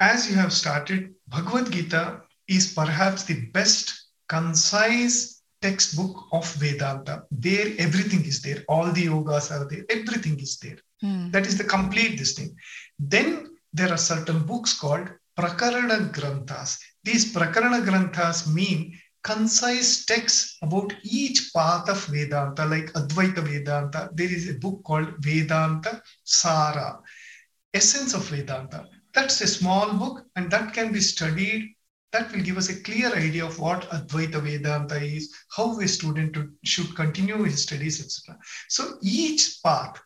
As 0.00 0.28
you 0.28 0.36
have 0.36 0.52
started, 0.52 1.14
Bhagavad 1.28 1.72
Gita 1.72 2.20
is 2.46 2.74
perhaps 2.74 3.24
the 3.24 3.46
best 3.52 4.08
concise 4.28 5.33
textbook 5.64 6.16
of 6.32 6.46
Vedanta. 6.56 7.24
There, 7.30 7.68
everything 7.78 8.24
is 8.26 8.42
there. 8.42 8.62
All 8.68 8.88
the 8.92 9.06
yogas 9.06 9.50
are 9.50 9.66
there. 9.70 9.84
Everything 9.88 10.38
is 10.38 10.58
there. 10.58 10.80
Mm. 11.02 11.32
That 11.32 11.46
is 11.46 11.56
the 11.56 11.64
complete 11.64 12.18
this 12.18 12.34
thing. 12.34 12.54
Then 12.98 13.56
there 13.72 13.90
are 13.90 14.02
certain 14.12 14.40
books 14.44 14.78
called 14.78 15.08
Prakarana 15.38 16.12
Granthas. 16.12 16.78
These 17.02 17.32
Prakarana 17.32 17.82
Granthas 17.88 18.46
mean 18.46 18.98
concise 19.22 20.04
texts 20.04 20.58
about 20.60 20.92
each 21.02 21.50
path 21.56 21.88
of 21.88 22.04
Vedanta, 22.06 22.66
like 22.66 22.92
Advaita 22.92 23.42
Vedanta. 23.42 24.10
There 24.12 24.32
is 24.38 24.50
a 24.50 24.58
book 24.64 24.82
called 24.84 25.08
Vedanta 25.20 26.02
Sara, 26.24 27.00
Essence 27.72 28.12
of 28.12 28.28
Vedanta. 28.28 28.84
That's 29.14 29.40
a 29.40 29.46
small 29.46 29.94
book 29.94 30.26
and 30.36 30.50
that 30.50 30.74
can 30.74 30.92
be 30.92 31.00
studied 31.00 31.73
that 32.14 32.30
will 32.30 32.42
give 32.42 32.56
us 32.56 32.68
a 32.68 32.80
clear 32.82 33.12
idea 33.12 33.44
of 33.44 33.58
what 33.58 33.90
Advaita 33.90 34.40
Vedanta 34.40 35.02
is, 35.02 35.34
how 35.56 35.80
a 35.80 35.88
student 35.88 36.36
should 36.62 36.94
continue 36.94 37.42
his 37.42 37.62
studies, 37.64 38.00
etc. 38.00 38.38
So 38.68 38.98
each 39.02 39.58
path 39.64 40.00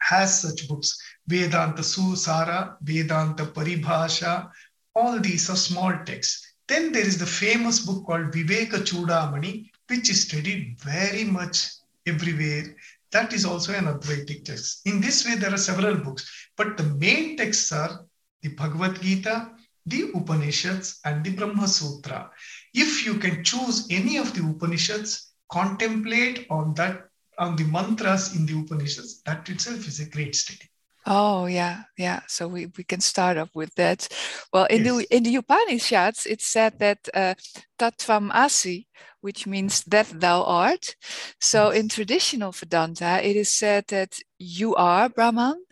has 0.00 0.40
such 0.40 0.66
books. 0.66 0.98
Vedanta 1.26 1.82
Susara, 1.82 2.76
Vedanta 2.80 3.44
Paribhasha, 3.44 4.50
all 4.94 5.20
these 5.20 5.50
are 5.50 5.56
small 5.56 5.92
texts. 6.06 6.54
Then 6.66 6.92
there 6.92 7.06
is 7.06 7.18
the 7.18 7.26
famous 7.26 7.80
book 7.80 8.06
called 8.06 8.32
Viveka 8.32 8.78
Chudamani, 8.88 9.68
which 9.88 10.08
is 10.08 10.22
studied 10.22 10.78
very 10.80 11.24
much 11.24 11.68
everywhere. 12.06 12.74
That 13.12 13.34
is 13.34 13.44
also 13.44 13.74
an 13.74 13.84
Advaitic 13.84 14.46
text. 14.46 14.80
In 14.86 15.02
this 15.02 15.26
way, 15.26 15.34
there 15.34 15.52
are 15.52 15.58
several 15.58 15.96
books, 15.96 16.48
but 16.56 16.78
the 16.78 16.84
main 16.84 17.36
texts 17.36 17.70
are 17.70 18.06
the 18.40 18.48
Bhagavad 18.54 19.02
Gita, 19.02 19.50
the 19.88 20.10
Upanishads 20.14 21.00
and 21.04 21.24
the 21.24 21.30
Brahma 21.30 21.66
Sutra. 21.68 22.30
If 22.74 23.06
you 23.06 23.14
can 23.14 23.44
choose 23.44 23.86
any 23.90 24.18
of 24.18 24.34
the 24.34 24.42
Upanishads, 24.42 25.32
contemplate 25.50 26.46
on 26.50 26.74
that 26.74 27.04
on 27.38 27.56
the 27.56 27.64
mantras 27.64 28.34
in 28.34 28.46
the 28.46 28.58
Upanishads. 28.58 29.22
That 29.22 29.48
itself 29.48 29.86
is 29.86 30.00
a 30.00 30.10
great 30.10 30.34
study. 30.34 30.68
Oh 31.06 31.46
yeah, 31.46 31.84
yeah. 31.96 32.20
So 32.26 32.48
we, 32.48 32.66
we 32.76 32.84
can 32.84 33.00
start 33.00 33.38
off 33.38 33.54
with 33.54 33.74
that. 33.76 34.08
Well, 34.52 34.66
in 34.66 34.84
yes. 34.84 34.96
the 34.96 35.16
in 35.16 35.22
the 35.22 35.36
Upanishads, 35.36 36.26
it 36.26 36.42
said 36.42 36.78
that 36.80 37.08
uh, 37.14 37.34
Tattvam 37.78 38.30
Asi, 38.34 38.88
which 39.20 39.46
means 39.46 39.84
that 39.84 40.08
thou 40.20 40.42
art. 40.42 40.96
So 41.40 41.70
yes. 41.70 41.80
in 41.80 41.88
traditional 41.88 42.52
Vedanta, 42.52 43.26
it 43.26 43.36
is 43.36 43.52
said 43.52 43.86
that 43.88 44.18
you 44.38 44.74
are 44.74 45.08
Brahman, 45.08 45.64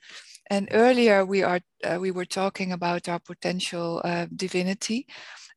and 0.50 0.68
earlier 0.72 1.24
we 1.24 1.42
are 1.42 1.60
uh, 1.84 1.98
we 2.00 2.10
were 2.10 2.24
talking 2.24 2.72
about 2.72 3.08
our 3.08 3.18
potential 3.18 4.00
uh, 4.04 4.26
divinity. 4.34 5.06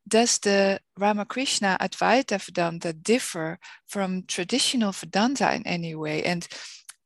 Does 0.08 0.39
the 0.39 0.80
Ramakrishna 0.97 1.78
Advaita 1.80 2.43
Vedanta 2.43 2.93
differ 2.93 3.60
from 3.88 4.23
traditional 4.23 4.91
Vedanta 4.91 5.54
in 5.54 5.65
any 5.67 5.93
way? 5.93 6.23
And 6.23 6.47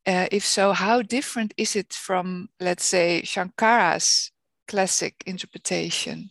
uh, 0.05 0.27
if 0.31 0.45
so, 0.45 0.73
how 0.73 1.01
different 1.01 1.53
is 1.57 1.75
it 1.75 1.93
from, 1.93 2.49
let's 2.59 2.85
say, 2.85 3.21
Shankara's 3.25 4.31
classic 4.67 5.23
interpretation? 5.25 6.29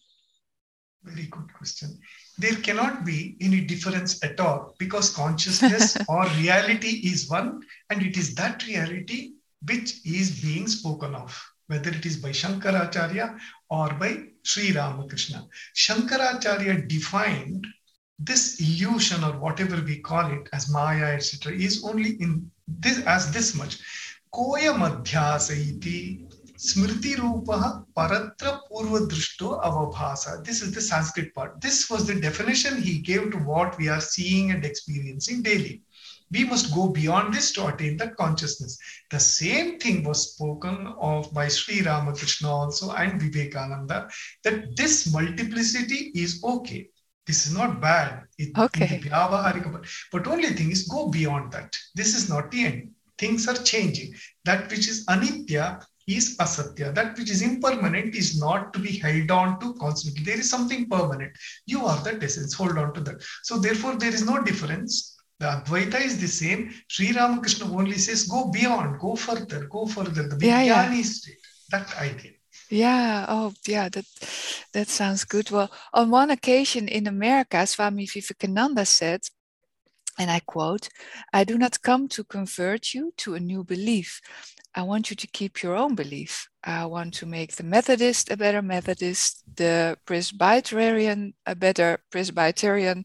Very 1.02 1.26
good 1.26 1.52
question. 1.52 1.98
There 2.38 2.56
cannot 2.56 3.04
be 3.04 3.36
any 3.40 3.60
difference 3.60 4.22
at 4.24 4.40
all 4.40 4.74
because 4.78 5.14
consciousness 5.14 5.96
or 6.08 6.26
reality 6.38 7.00
is 7.04 7.28
one, 7.28 7.60
and 7.90 8.02
it 8.02 8.16
is 8.16 8.34
that 8.36 8.66
reality 8.66 9.32
which 9.66 10.05
is 10.05 10.40
being 10.40 10.66
spoken 10.66 11.14
of, 11.14 11.40
whether 11.68 11.90
it 11.90 12.05
is 12.05 12.16
by 12.16 12.31
Shankaracharya 12.31 13.38
or 13.70 13.90
by 13.94 14.25
Sri 14.42 14.72
Ramakrishna. 14.72 15.46
Shankaracharya 15.77 16.88
defined 16.88 17.66
this 18.18 18.61
illusion 18.61 19.25
or 19.25 19.38
whatever 19.38 19.81
we 19.83 19.98
call 19.98 20.31
it 20.31 20.48
as 20.53 20.70
Maya, 20.70 21.14
etc., 21.14 21.53
is 21.53 21.85
only 21.85 22.11
in 22.20 22.51
this 22.66 23.05
as 23.07 23.31
this 23.33 23.55
much. 23.55 23.79
Koya 24.33 24.72
madhyasa 24.75 25.53
iti 25.53 26.27
smriti 26.57 27.16
rupaha 27.16 27.85
paratra 27.96 28.61
purva 28.70 29.07
drishto 29.09 29.62
avabhasa. 29.62 30.44
This 30.44 30.62
is 30.62 30.72
the 30.72 30.81
Sanskrit 30.81 31.35
part. 31.35 31.61
This 31.61 31.90
was 31.90 32.07
the 32.07 32.14
definition 32.14 32.81
he 32.81 32.98
gave 32.98 33.31
to 33.33 33.38
what 33.38 33.77
we 33.79 33.88
are 33.88 34.01
seeing 34.01 34.51
and 34.53 34.64
experiencing 34.64 35.42
daily 35.42 35.83
we 36.33 36.45
must 36.45 36.75
go 36.75 36.88
beyond 36.88 37.35
this 37.35 37.53
to 37.53 37.66
attain 37.66 37.97
that 37.99 38.16
consciousness. 38.16 38.79
The 39.11 39.21
same 39.21 39.79
thing 39.79 40.03
was 40.05 40.33
spoken 40.33 40.95
of 40.99 41.33
by 41.33 41.49
Sri 41.49 41.83
Ramakrishna 41.83 42.49
also 42.49 42.92
and 42.92 43.21
Vivekananda 43.21 44.09
that 44.45 44.77
this 44.77 45.12
multiplicity 45.12 46.11
is 46.14 46.42
okay. 46.42 46.88
This 47.27 47.47
is 47.47 47.55
not 47.55 47.81
bad. 47.81 48.25
It, 48.38 48.57
okay. 48.59 49.01
But 50.11 50.27
only 50.27 50.49
thing 50.51 50.71
is 50.71 50.88
go 50.88 51.09
beyond 51.09 51.53
that. 51.53 51.77
This 51.95 52.16
is 52.16 52.29
not 52.29 52.51
the 52.51 52.64
end. 52.64 52.90
Things 53.18 53.47
are 53.47 53.55
changing. 53.55 54.14
That 54.45 54.71
which 54.71 54.88
is 54.88 55.07
anitya 55.07 55.85
is 56.09 56.37
asatya. 56.38 56.92
That 56.95 57.16
which 57.16 57.31
is 57.31 57.42
impermanent 57.42 58.16
is 58.16 58.40
not 58.40 58.73
to 58.73 58.81
be 58.81 58.99
held 58.99 59.31
on 59.31 59.61
to 59.61 59.75
constantly. 59.75 60.25
There 60.25 60.40
is 60.40 60.51
something 60.51 60.88
permanent. 60.88 61.33
You 61.66 61.85
are 61.85 62.03
that 62.03 62.23
essence. 62.23 62.55
Hold 62.55 62.79
on 62.79 62.92
to 62.95 63.01
that. 63.03 63.23
So 63.45 63.59
therefore, 63.59 63.97
there 63.97 64.12
is 64.12 64.27
no 64.27 64.42
difference 64.42 65.16
the 65.42 65.48
Advaita 65.48 66.00
is 66.00 66.20
the 66.20 66.28
same. 66.28 66.70
Sri 66.87 67.12
Ramakrishna 67.12 67.66
only 67.66 67.98
says, 67.98 68.28
go 68.28 68.50
beyond, 68.50 69.00
go 69.00 69.16
further, 69.16 69.66
go 69.66 69.87
further. 69.87 70.28
The 70.28 70.46
yeah, 70.46 70.62
yeah. 70.62 71.02
state, 71.02 71.42
that 71.70 71.88
idea. 71.98 72.33
Yeah, 72.70 73.26
oh 73.28 73.52
yeah, 73.66 73.88
that 73.88 74.07
that 74.72 74.88
sounds 74.88 75.24
good. 75.24 75.50
Well, 75.50 75.70
on 75.92 76.11
one 76.11 76.31
occasion 76.31 76.88
in 76.88 77.07
America, 77.07 77.66
Swami 77.66 78.07
Vivekananda 78.07 78.85
said 78.87 79.22
And 80.18 80.31
I 80.31 80.40
quote, 80.40 80.88
I 81.33 81.44
do 81.44 81.57
not 81.59 81.83
come 81.83 82.07
to 82.09 82.22
convert 82.24 82.94
you 82.94 83.12
to 83.22 83.35
a 83.35 83.40
new 83.40 83.64
belief. 83.64 84.20
I 84.74 84.82
want 84.82 85.11
you 85.11 85.16
to 85.16 85.26
keep 85.26 85.62
your 85.62 85.76
own 85.76 85.94
belief. 85.94 86.48
I 86.64 86.87
want 86.87 87.12
to 87.14 87.26
make 87.26 87.56
the 87.56 87.62
Methodist 87.62 88.30
a 88.30 88.37
better 88.37 88.62
Methodist, 88.62 89.44
the 89.56 89.98
Presbyterian 90.06 91.35
a 91.44 91.54
better 91.54 91.98
Presbyterian, 92.11 93.04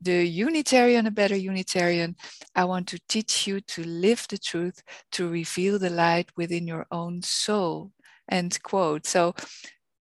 the 0.00 0.26
Unitarian 0.26 1.06
a 1.06 1.10
better 1.10 1.36
Unitarian. 1.36 2.16
I 2.54 2.64
want 2.64 2.88
to 2.88 2.98
teach 3.08 3.46
you 3.46 3.60
to 3.62 3.84
live 3.84 4.26
the 4.28 4.36
truth, 4.36 4.82
to 5.12 5.28
reveal 5.28 5.78
the 5.78 5.90
light 5.90 6.30
within 6.36 6.66
your 6.66 6.86
own 6.90 7.22
soul. 7.22 7.92
End 8.30 8.62
quote. 8.62 9.06
So, 9.06 9.34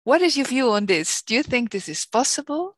what 0.05 0.23
is 0.23 0.37
your 0.37 0.47
view 0.47 0.71
on 0.71 0.87
this? 0.87 1.23
Do 1.23 1.35
you 1.35 1.43
think 1.43 1.71
this 1.71 1.89
is 1.89 2.07
possible? 2.07 2.77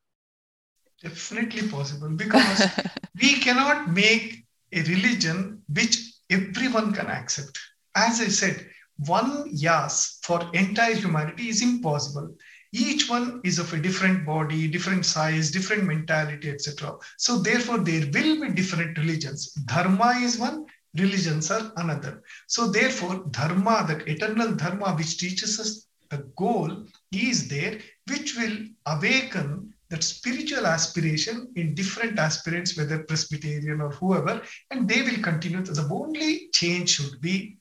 Definitely 1.02 1.68
possible 1.68 2.08
because 2.08 2.64
we 3.22 3.34
cannot 3.34 3.90
make 3.90 4.44
a 4.72 4.82
religion 4.82 5.62
which 5.68 6.14
everyone 6.30 6.92
can 6.92 7.06
accept. 7.06 7.58
As 7.94 8.20
I 8.20 8.28
said, 8.28 8.68
one 9.06 9.48
yas 9.50 10.18
for 10.22 10.50
entire 10.54 10.94
humanity 10.94 11.48
is 11.48 11.62
impossible. 11.62 12.34
Each 12.72 13.08
one 13.08 13.40
is 13.44 13.58
of 13.58 13.72
a 13.72 13.80
different 13.80 14.26
body, 14.26 14.68
different 14.68 15.06
size, 15.06 15.50
different 15.50 15.84
mentality, 15.84 16.50
etc. 16.50 16.96
So 17.16 17.38
therefore, 17.38 17.78
there 17.78 18.06
will 18.12 18.40
be 18.40 18.50
different 18.50 18.98
religions. 18.98 19.52
Dharma 19.66 20.18
is 20.20 20.38
one, 20.38 20.66
religions 20.96 21.50
are 21.50 21.72
another. 21.76 22.22
So 22.46 22.70
therefore, 22.70 23.24
dharma, 23.30 23.84
that 23.88 24.06
eternal 24.06 24.54
dharma 24.54 24.94
which 24.94 25.18
teaches 25.18 25.58
us 25.58 25.86
the 26.10 26.18
goal 26.36 26.86
is 27.12 27.48
there, 27.48 27.78
which 28.08 28.36
will 28.36 28.56
awaken 28.86 29.72
that 29.90 30.02
spiritual 30.02 30.66
aspiration 30.66 31.50
in 31.56 31.74
different 31.74 32.18
aspirants, 32.18 32.76
whether 32.76 33.04
Presbyterian 33.04 33.80
or 33.80 33.90
whoever, 33.90 34.42
and 34.70 34.88
they 34.88 35.02
will 35.02 35.22
continue. 35.22 35.62
The 35.62 35.88
only 35.90 36.48
change 36.52 36.90
should 36.90 37.20
be 37.20 37.57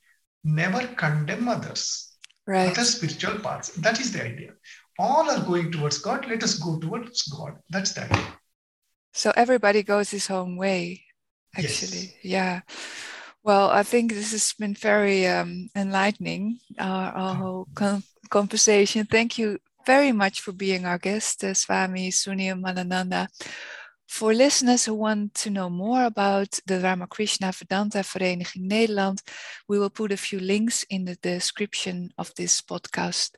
never 0.47 0.87
condemn 0.95 1.49
others, 1.49 2.15
right. 2.47 2.71
other 2.71 2.83
spiritual 2.83 3.39
paths. 3.39 3.69
That 3.75 3.99
is 3.99 4.11
the 4.13 4.23
idea. 4.23 4.51
All 4.97 5.29
are 5.29 5.43
going 5.43 5.71
towards 5.71 5.99
God. 5.99 6.25
Let 6.27 6.41
us 6.43 6.57
go 6.57 6.79
towards 6.79 7.23
God. 7.23 7.57
That's 7.69 7.93
the 7.93 8.05
idea. 8.05 8.33
So 9.13 9.31
everybody 9.35 9.83
goes 9.83 10.09
his 10.09 10.29
own 10.29 10.57
way, 10.57 11.03
actually. 11.55 12.13
Yes. 12.23 12.23
Yeah. 12.23 12.61
Well, 13.43 13.69
I 13.69 13.83
think 13.83 14.11
this 14.11 14.31
has 14.31 14.53
been 14.53 14.73
very 14.73 15.27
um, 15.27 15.69
enlightening, 15.75 16.59
our, 16.79 17.11
our 17.11 17.35
whole 17.35 17.67
con- 17.75 18.03
conversation. 18.29 19.05
Thank 19.05 19.37
you 19.37 19.59
very 19.85 20.11
much 20.11 20.41
for 20.41 20.51
being 20.51 20.85
our 20.85 20.97
guest, 20.97 21.43
uh, 21.43 21.53
Swami 21.53 22.11
Sunirmalananda. 22.11 23.27
For 24.07 24.33
listeners 24.33 24.85
who 24.85 24.93
want 24.95 25.33
to 25.35 25.49
know 25.49 25.69
more 25.69 26.05
about 26.05 26.59
the 26.65 26.79
Ramakrishna 26.79 27.51
Vedanta 27.51 27.99
Vereniging 27.99 28.69
Nederland, 28.69 29.21
we 29.67 29.77
will 29.77 29.89
put 29.89 30.11
a 30.11 30.17
few 30.17 30.39
links 30.39 30.83
in 30.89 31.05
the 31.05 31.15
description 31.15 32.11
of 32.17 32.33
this 32.35 32.61
podcast. 32.61 33.35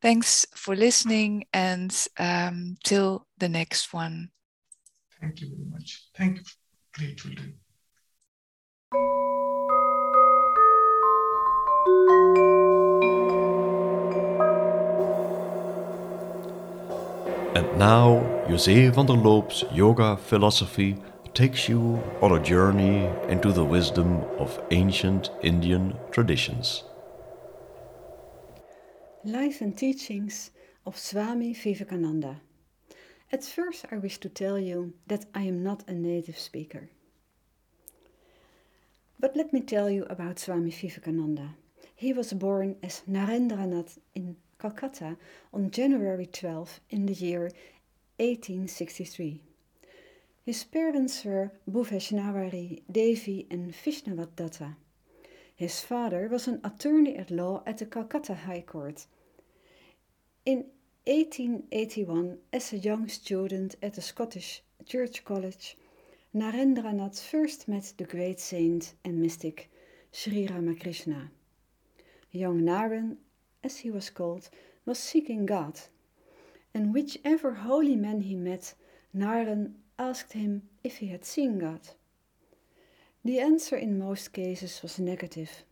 Thanks 0.00 0.46
for 0.54 0.74
listening 0.74 1.44
and 1.52 1.94
um, 2.18 2.76
till 2.84 3.26
the 3.38 3.48
next 3.48 3.92
one. 3.92 4.30
Thank 5.20 5.40
you 5.42 5.50
very 5.50 5.70
much. 5.70 6.08
Thank 6.16 6.38
you. 6.38 6.44
Grateful 6.94 7.30
to 7.34 7.42
you. 7.42 7.52
And 17.54 17.78
now, 17.78 18.37
José 18.48 18.90
van 18.90 19.04
der 19.04 19.12
Loop's 19.12 19.62
yoga 19.74 20.16
philosophy 20.16 20.96
takes 21.34 21.68
you 21.68 22.02
on 22.22 22.32
a 22.32 22.42
journey 22.42 23.04
into 23.28 23.52
the 23.52 23.62
wisdom 23.62 24.24
of 24.38 24.58
ancient 24.70 25.30
Indian 25.42 25.94
traditions. 26.10 26.82
Life 29.22 29.60
and 29.60 29.76
teachings 29.76 30.50
of 30.86 30.96
Swami 30.96 31.52
Vivekananda. 31.52 32.40
At 33.30 33.44
first, 33.44 33.84
I 33.92 33.98
wish 33.98 34.16
to 34.20 34.30
tell 34.30 34.58
you 34.58 34.94
that 35.08 35.26
I 35.34 35.42
am 35.42 35.62
not 35.62 35.84
a 35.86 35.92
native 35.92 36.38
speaker. 36.38 36.88
But 39.20 39.36
let 39.36 39.52
me 39.52 39.60
tell 39.60 39.90
you 39.90 40.06
about 40.08 40.38
Swami 40.38 40.70
Vivekananda. 40.70 41.50
He 41.94 42.14
was 42.14 42.32
born 42.32 42.76
as 42.82 43.02
Narendranath 43.06 43.98
in 44.14 44.36
Calcutta 44.58 45.18
on 45.52 45.70
January 45.70 46.26
12 46.26 46.80
in 46.88 47.04
the 47.04 47.12
year 47.12 47.50
1863. 48.18 49.40
His 50.44 50.64
parents 50.64 51.24
were 51.24 51.52
Bhuvaneshwari 51.70 52.82
Devi 52.90 53.46
and 53.50 53.72
Vishwanath 53.72 54.36
Datta. 54.36 54.76
His 55.54 55.80
father 55.80 56.28
was 56.28 56.46
an 56.46 56.60
attorney 56.62 57.16
at 57.16 57.30
law 57.30 57.62
at 57.66 57.78
the 57.78 57.86
Calcutta 57.86 58.34
High 58.34 58.62
Court. 58.62 59.06
In 60.44 60.66
1881, 61.06 62.38
as 62.52 62.72
a 62.72 62.78
young 62.78 63.08
student 63.08 63.76
at 63.82 63.94
the 63.94 64.02
Scottish 64.02 64.62
Church 64.86 65.24
College, 65.24 65.76
Narendranath 66.34 67.20
first 67.20 67.68
met 67.68 67.92
the 67.96 68.04
great 68.04 68.40
saint 68.40 68.94
and 69.04 69.20
mystic 69.20 69.70
Sri 70.12 70.46
Ramakrishna. 70.46 71.30
Young 72.30 72.60
Naren 72.60 73.16
as 73.62 73.78
he 73.78 73.90
was 73.90 74.10
called, 74.10 74.48
was 74.86 74.98
seeking 74.98 75.46
God. 75.46 75.80
And 76.78 76.94
whichever 76.94 77.54
holy 77.54 77.96
man 77.96 78.20
he 78.20 78.36
met, 78.36 78.74
Naren 79.12 79.72
asked 79.98 80.34
him 80.34 80.62
if 80.84 80.98
he 80.98 81.08
had 81.08 81.24
seen 81.24 81.58
God. 81.58 81.80
The 83.24 83.40
answer 83.40 83.74
in 83.76 83.98
most 83.98 84.32
cases 84.32 84.80
was 84.80 85.00
negative. 85.00 85.64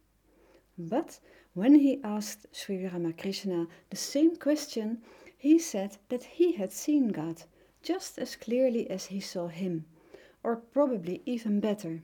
But 0.76 1.20
when 1.54 1.76
he 1.76 2.00
asked 2.02 2.46
Sri 2.50 2.84
Ramakrishna 2.84 3.68
the 3.88 3.96
same 3.96 4.34
question, 4.34 5.00
he 5.38 5.60
said 5.60 5.96
that 6.08 6.24
he 6.24 6.54
had 6.54 6.72
seen 6.72 7.10
God 7.10 7.44
just 7.84 8.18
as 8.18 8.34
clearly 8.34 8.90
as 8.90 9.06
he 9.06 9.20
saw 9.20 9.46
him, 9.46 9.84
or 10.42 10.56
probably 10.56 11.22
even 11.24 11.60
better. 11.60 12.02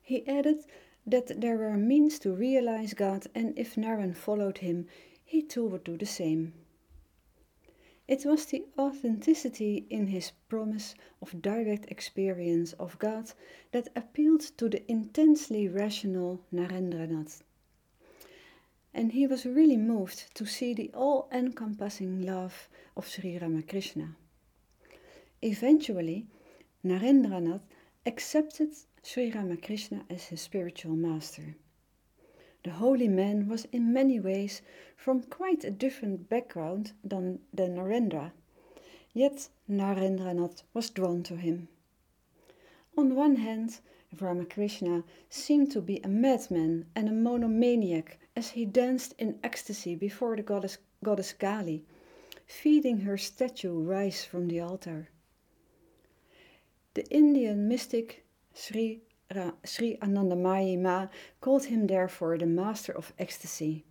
He 0.00 0.26
added 0.26 0.64
that 1.06 1.42
there 1.42 1.58
were 1.58 1.76
means 1.76 2.18
to 2.20 2.32
realize 2.32 2.94
God, 2.94 3.26
and 3.34 3.52
if 3.58 3.74
Naren 3.74 4.16
followed 4.16 4.56
him, 4.56 4.86
he 5.22 5.42
too 5.42 5.66
would 5.66 5.84
do 5.84 5.98
the 5.98 6.06
same. 6.06 6.54
It 8.08 8.24
was 8.24 8.46
the 8.46 8.64
authenticity 8.78 9.84
in 9.90 10.06
his 10.06 10.30
promise 10.48 10.94
of 11.20 11.42
direct 11.42 11.90
experience 11.90 12.72
of 12.74 12.98
God 13.00 13.32
that 13.72 13.88
appealed 13.96 14.42
to 14.58 14.68
the 14.68 14.88
intensely 14.90 15.66
rational 15.66 16.40
Narendranath. 16.52 17.42
And 18.94 19.12
he 19.12 19.26
was 19.26 19.44
really 19.44 19.76
moved 19.76 20.34
to 20.36 20.46
see 20.46 20.72
the 20.72 20.90
all 20.94 21.28
encompassing 21.32 22.22
love 22.22 22.68
of 22.96 23.08
Sri 23.08 23.38
Ramakrishna. 23.38 24.16
Eventually, 25.42 26.28
Narendranath 26.84 27.66
accepted 28.06 28.70
Sri 29.02 29.32
Ramakrishna 29.32 30.06
as 30.08 30.26
his 30.26 30.40
spiritual 30.40 30.94
master. 30.94 31.56
The 32.66 32.72
holy 32.72 33.06
man 33.06 33.46
was 33.46 33.68
in 33.70 33.92
many 33.92 34.18
ways 34.18 34.60
from 34.96 35.22
quite 35.22 35.62
a 35.62 35.70
different 35.70 36.28
background 36.28 36.94
than, 37.04 37.38
than 37.54 37.76
Narendra, 37.76 38.32
yet 39.14 39.48
Narendranath 39.70 40.64
was 40.74 40.90
drawn 40.90 41.22
to 41.22 41.36
him. 41.36 41.68
On 42.98 43.14
one 43.14 43.36
hand, 43.36 43.78
Ramakrishna 44.20 45.04
seemed 45.30 45.70
to 45.70 45.80
be 45.80 46.00
a 46.02 46.08
madman 46.08 46.86
and 46.96 47.08
a 47.08 47.12
monomaniac 47.12 48.18
as 48.34 48.50
he 48.50 48.64
danced 48.64 49.14
in 49.16 49.38
ecstasy 49.44 49.94
before 49.94 50.34
the 50.34 50.42
goddess, 50.42 50.78
goddess 51.04 51.32
Kali, 51.32 51.84
feeding 52.46 52.98
her 53.02 53.16
statue 53.16 53.80
rice 53.80 54.24
from 54.24 54.48
the 54.48 54.58
altar. 54.58 55.08
The 56.94 57.06
Indian 57.10 57.68
mystic 57.68 58.24
Sri, 58.54 59.02
Sri 59.64 59.96
Anandamayi 60.00 60.78
Ma 60.78 61.08
called 61.40 61.64
him 61.64 61.86
therefore 61.86 62.38
the 62.38 62.46
master 62.46 62.92
of 62.92 63.12
ecstasy. 63.18 63.84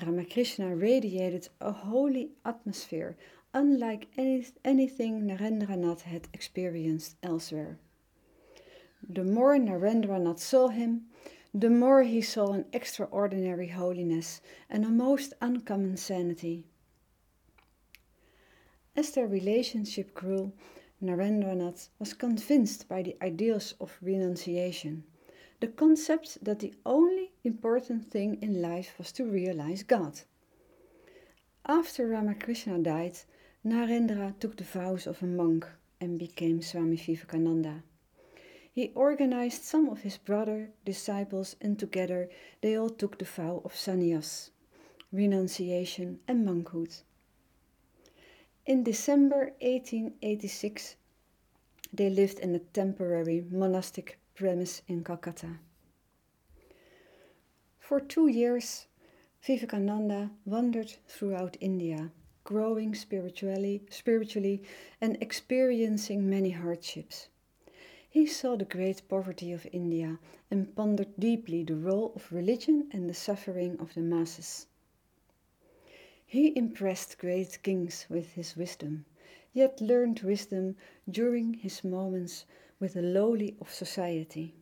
Ramakrishna 0.00 0.74
radiated 0.74 1.48
a 1.60 1.70
holy 1.70 2.32
atmosphere 2.44 3.16
unlike 3.52 4.08
any, 4.16 4.44
anything 4.64 5.26
Narendranath 5.26 6.02
had 6.02 6.26
experienced 6.32 7.16
elsewhere. 7.22 7.78
The 9.08 9.22
more 9.22 9.56
Narendranath 9.56 10.40
saw 10.40 10.68
him, 10.68 11.06
the 11.54 11.70
more 11.70 12.02
he 12.02 12.20
saw 12.20 12.52
an 12.52 12.64
extraordinary 12.72 13.68
holiness 13.68 14.40
and 14.68 14.84
a 14.84 14.88
most 14.88 15.32
uncommon 15.40 15.96
sanity. 15.96 16.66
As 18.96 19.12
their 19.12 19.28
relationship 19.28 20.12
grew, 20.14 20.52
Narendranath 21.04 21.90
was 21.98 22.14
convinced 22.14 22.88
by 22.88 23.02
the 23.02 23.16
ideals 23.22 23.74
of 23.78 23.98
renunciation, 24.00 25.04
the 25.60 25.68
concept 25.68 26.42
that 26.42 26.60
the 26.60 26.72
only 26.86 27.32
important 27.44 28.10
thing 28.10 28.38
in 28.40 28.62
life 28.62 28.94
was 28.96 29.12
to 29.12 29.24
realize 29.24 29.82
God. 29.82 30.22
After 31.66 32.08
Ramakrishna 32.08 32.78
died, 32.78 33.18
Narendra 33.64 34.34
took 34.40 34.56
the 34.56 34.64
vows 34.64 35.06
of 35.06 35.22
a 35.22 35.26
monk 35.26 35.66
and 36.00 36.18
became 36.18 36.62
Swami 36.62 36.96
Vivekananda. 36.96 37.82
he 38.72 38.90
organized 38.94 39.62
some 39.62 39.88
of 39.88 40.00
his 40.02 40.16
brother 40.18 40.70
disciples 40.84 41.54
and 41.60 41.78
together 41.78 42.28
they 42.60 42.76
all 42.76 42.90
took 42.90 43.18
the 43.18 43.24
vow 43.24 43.62
of 43.64 43.72
sannyas, 43.74 44.50
renunciation 45.12 46.18
and 46.26 46.44
monkhood. 46.44 47.02
In 48.66 48.82
December 48.82 49.52
1886, 49.60 50.96
they 51.92 52.08
lived 52.08 52.38
in 52.38 52.54
a 52.54 52.60
temporary 52.60 53.44
monastic 53.50 54.18
premise 54.34 54.80
in 54.88 55.04
Calcutta. 55.04 55.58
For 57.78 58.00
two 58.00 58.26
years, 58.26 58.86
Vivekananda 59.42 60.30
wandered 60.46 60.96
throughout 61.06 61.58
India, 61.60 62.10
growing 62.42 62.94
spiritually, 62.94 63.82
spiritually 63.90 64.62
and 64.98 65.18
experiencing 65.20 66.30
many 66.30 66.50
hardships. 66.50 67.28
He 68.08 68.24
saw 68.24 68.56
the 68.56 68.64
great 68.64 69.06
poverty 69.10 69.52
of 69.52 69.66
India 69.72 70.18
and 70.50 70.74
pondered 70.74 71.12
deeply 71.18 71.64
the 71.64 71.76
role 71.76 72.14
of 72.16 72.32
religion 72.32 72.88
and 72.92 73.10
the 73.10 73.14
suffering 73.14 73.78
of 73.78 73.92
the 73.92 74.00
masses. 74.00 74.68
He 76.26 76.56
impressed 76.56 77.18
great 77.18 77.62
kings 77.62 78.06
with 78.08 78.32
his 78.32 78.56
wisdom, 78.56 79.04
yet 79.52 79.80
learned 79.80 80.20
wisdom 80.20 80.76
during 81.08 81.54
his 81.54 81.84
moments 81.84 82.44
with 82.80 82.94
the 82.94 83.02
lowly 83.02 83.56
of 83.60 83.72
society. 83.72 84.54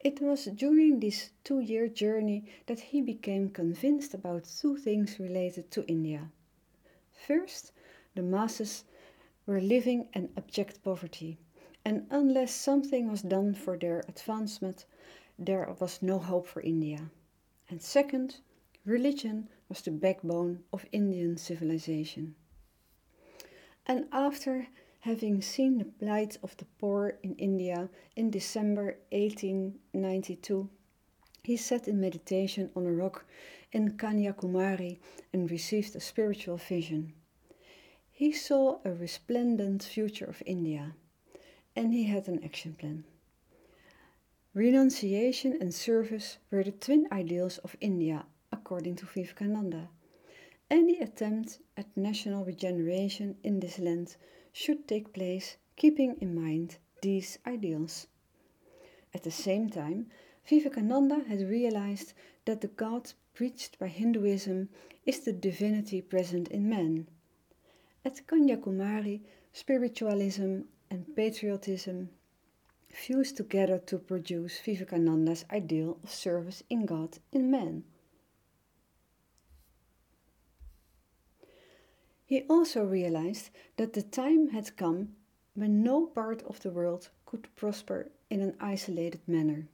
It 0.00 0.20
was 0.20 0.44
during 0.44 1.00
this 1.00 1.30
two 1.42 1.58
year 1.58 1.88
journey 1.88 2.44
that 2.66 2.78
he 2.78 3.00
became 3.00 3.50
convinced 3.50 4.14
about 4.14 4.44
two 4.44 4.76
things 4.76 5.18
related 5.18 5.72
to 5.72 5.84
India. 5.86 6.30
First, 7.26 7.72
the 8.14 8.22
masses 8.22 8.84
were 9.44 9.60
living 9.60 10.08
in 10.14 10.30
abject 10.36 10.84
poverty, 10.84 11.38
and 11.84 12.06
unless 12.10 12.54
something 12.54 13.10
was 13.10 13.22
done 13.22 13.54
for 13.54 13.76
their 13.76 14.04
advancement, 14.06 14.84
there 15.38 15.74
was 15.80 16.00
no 16.00 16.18
hope 16.18 16.46
for 16.46 16.60
India. 16.60 17.10
And 17.68 17.82
second, 17.82 18.36
religion 18.88 19.46
was 19.68 19.82
the 19.82 19.90
backbone 19.90 20.60
of 20.72 20.86
Indian 20.92 21.36
civilization. 21.36 22.34
And 23.86 24.06
after 24.12 24.66
having 25.00 25.42
seen 25.42 25.76
the 25.76 25.84
plight 25.84 26.38
of 26.42 26.56
the 26.56 26.64
poor 26.78 27.18
in 27.22 27.34
India 27.34 27.90
in 28.16 28.30
December 28.30 28.96
1892, 29.12 30.70
he 31.44 31.56
sat 31.56 31.86
in 31.86 32.00
meditation 32.00 32.70
on 32.74 32.86
a 32.86 32.92
rock 32.92 33.26
in 33.72 33.96
Kanyakumari 33.98 34.98
and 35.32 35.50
received 35.50 35.94
a 35.94 36.00
spiritual 36.00 36.56
vision. 36.56 37.12
He 38.10 38.32
saw 38.32 38.78
a 38.84 38.92
resplendent 38.92 39.82
future 39.82 40.24
of 40.24 40.42
India, 40.46 40.94
and 41.76 41.92
he 41.92 42.04
had 42.04 42.26
an 42.26 42.42
action 42.42 42.74
plan. 42.74 43.04
Renunciation 44.54 45.58
and 45.60 45.74
service 45.74 46.38
were 46.50 46.64
the 46.64 46.72
twin 46.72 47.06
ideals 47.12 47.58
of 47.58 47.76
India 47.80 48.24
according 48.68 48.94
to 48.94 49.06
Vivekananda. 49.06 49.88
Any 50.70 51.00
attempt 51.00 51.58
at 51.78 51.96
national 51.96 52.44
regeneration 52.44 53.34
in 53.42 53.60
this 53.60 53.78
land 53.78 54.14
should 54.52 54.86
take 54.86 55.14
place 55.14 55.56
keeping 55.74 56.18
in 56.20 56.34
mind 56.34 56.76
these 57.00 57.38
ideals. 57.46 58.08
At 59.14 59.22
the 59.22 59.30
same 59.30 59.70
time, 59.70 60.10
Vivekananda 60.46 61.24
had 61.26 61.48
realized 61.48 62.12
that 62.44 62.60
the 62.60 62.68
God 62.68 63.10
preached 63.32 63.78
by 63.78 63.86
Hinduism 63.88 64.68
is 65.06 65.20
the 65.20 65.32
divinity 65.32 66.02
present 66.02 66.48
in 66.48 66.68
man. 66.68 67.08
At 68.04 68.26
Kanyakumari, 68.26 69.22
spiritualism 69.50 70.60
and 70.90 71.16
patriotism 71.16 72.10
fused 72.90 73.38
together 73.38 73.78
to 73.86 73.96
produce 73.96 74.60
Vivekananda's 74.60 75.46
ideal 75.50 75.96
of 76.04 76.10
service 76.10 76.62
in 76.68 76.84
God 76.84 77.18
in 77.32 77.50
man. 77.50 77.84
He 82.28 82.42
also 82.42 82.84
realized 82.84 83.48
that 83.78 83.94
the 83.94 84.02
time 84.02 84.48
had 84.48 84.76
come 84.76 85.16
when 85.54 85.82
no 85.82 86.04
part 86.04 86.42
of 86.42 86.60
the 86.60 86.70
world 86.70 87.08
could 87.24 87.48
prosper 87.56 88.10
in 88.28 88.42
an 88.42 88.54
isolated 88.60 89.22
manner. 89.26 89.66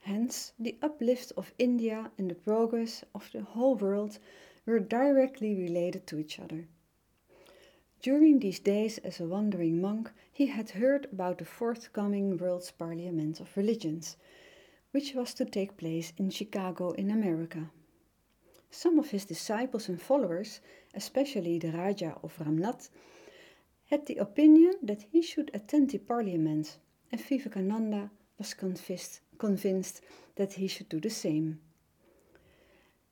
Hence, 0.00 0.54
the 0.58 0.76
uplift 0.82 1.32
of 1.36 1.54
India 1.56 2.10
and 2.18 2.28
the 2.28 2.34
progress 2.34 3.04
of 3.14 3.30
the 3.32 3.42
whole 3.42 3.76
world 3.76 4.18
were 4.66 4.80
directly 4.80 5.54
related 5.54 6.04
to 6.08 6.18
each 6.18 6.40
other. 6.40 6.66
During 8.02 8.40
these 8.40 8.58
days 8.58 8.98
as 8.98 9.20
a 9.20 9.28
wandering 9.28 9.80
monk, 9.80 10.10
he 10.32 10.46
had 10.46 10.70
heard 10.70 11.06
about 11.12 11.38
the 11.38 11.44
forthcoming 11.44 12.38
World's 12.38 12.72
Parliament 12.72 13.38
of 13.38 13.56
Religions, 13.56 14.16
which 14.90 15.14
was 15.14 15.32
to 15.34 15.44
take 15.44 15.76
place 15.76 16.12
in 16.16 16.30
Chicago 16.30 16.90
in 16.90 17.08
America. 17.08 17.70
Some 18.70 18.98
of 18.98 19.10
his 19.10 19.24
disciples 19.24 19.88
and 19.88 20.00
followers, 20.00 20.60
especially 20.94 21.58
the 21.58 21.72
Raja 21.72 22.18
of 22.22 22.38
Ramnad, 22.38 22.88
had 23.86 24.06
the 24.06 24.16
opinion 24.16 24.74
that 24.82 25.02
he 25.10 25.22
should 25.22 25.50
attend 25.54 25.90
the 25.90 25.98
parliament, 25.98 26.78
and 27.10 27.20
Vivekananda 27.20 28.10
was 28.38 28.54
convinced 28.54 30.00
that 30.36 30.52
he 30.52 30.68
should 30.68 30.88
do 30.88 31.00
the 31.00 31.10
same. 31.10 31.60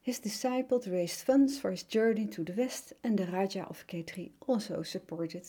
His 0.02 0.18
disciples 0.20 0.86
raised 0.86 1.22
funds 1.22 1.58
for 1.58 1.70
his 1.70 1.82
journey 1.82 2.26
to 2.26 2.44
the 2.44 2.52
west, 2.52 2.92
and 3.02 3.18
the 3.18 3.26
Raja 3.26 3.66
of 3.68 3.86
Khetri 3.86 4.30
also 4.46 4.82
supported 4.82 5.46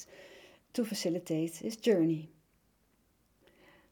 to 0.74 0.86
facilitate 0.86 1.58
his 1.58 1.76
journey. 1.76 2.30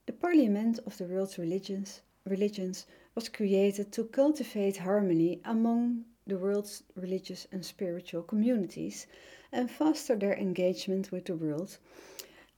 The 0.07 0.13
Parliament 0.13 0.79
of 0.85 0.97
the 0.97 1.05
World's 1.05 1.37
Religions, 1.37 2.01
religions 2.25 2.87
was 3.15 3.29
created 3.29 3.93
to 3.93 4.03
cultivate 4.03 4.75
harmony 4.75 5.39
among 5.45 6.03
the 6.27 6.37
world's 6.37 6.83
religious 6.95 7.47
and 7.51 7.65
spiritual 7.65 8.21
communities 8.21 9.07
and 9.53 9.71
foster 9.71 10.17
their 10.17 10.35
engagement 10.35 11.11
with 11.11 11.23
the 11.25 11.35
world 11.35 11.77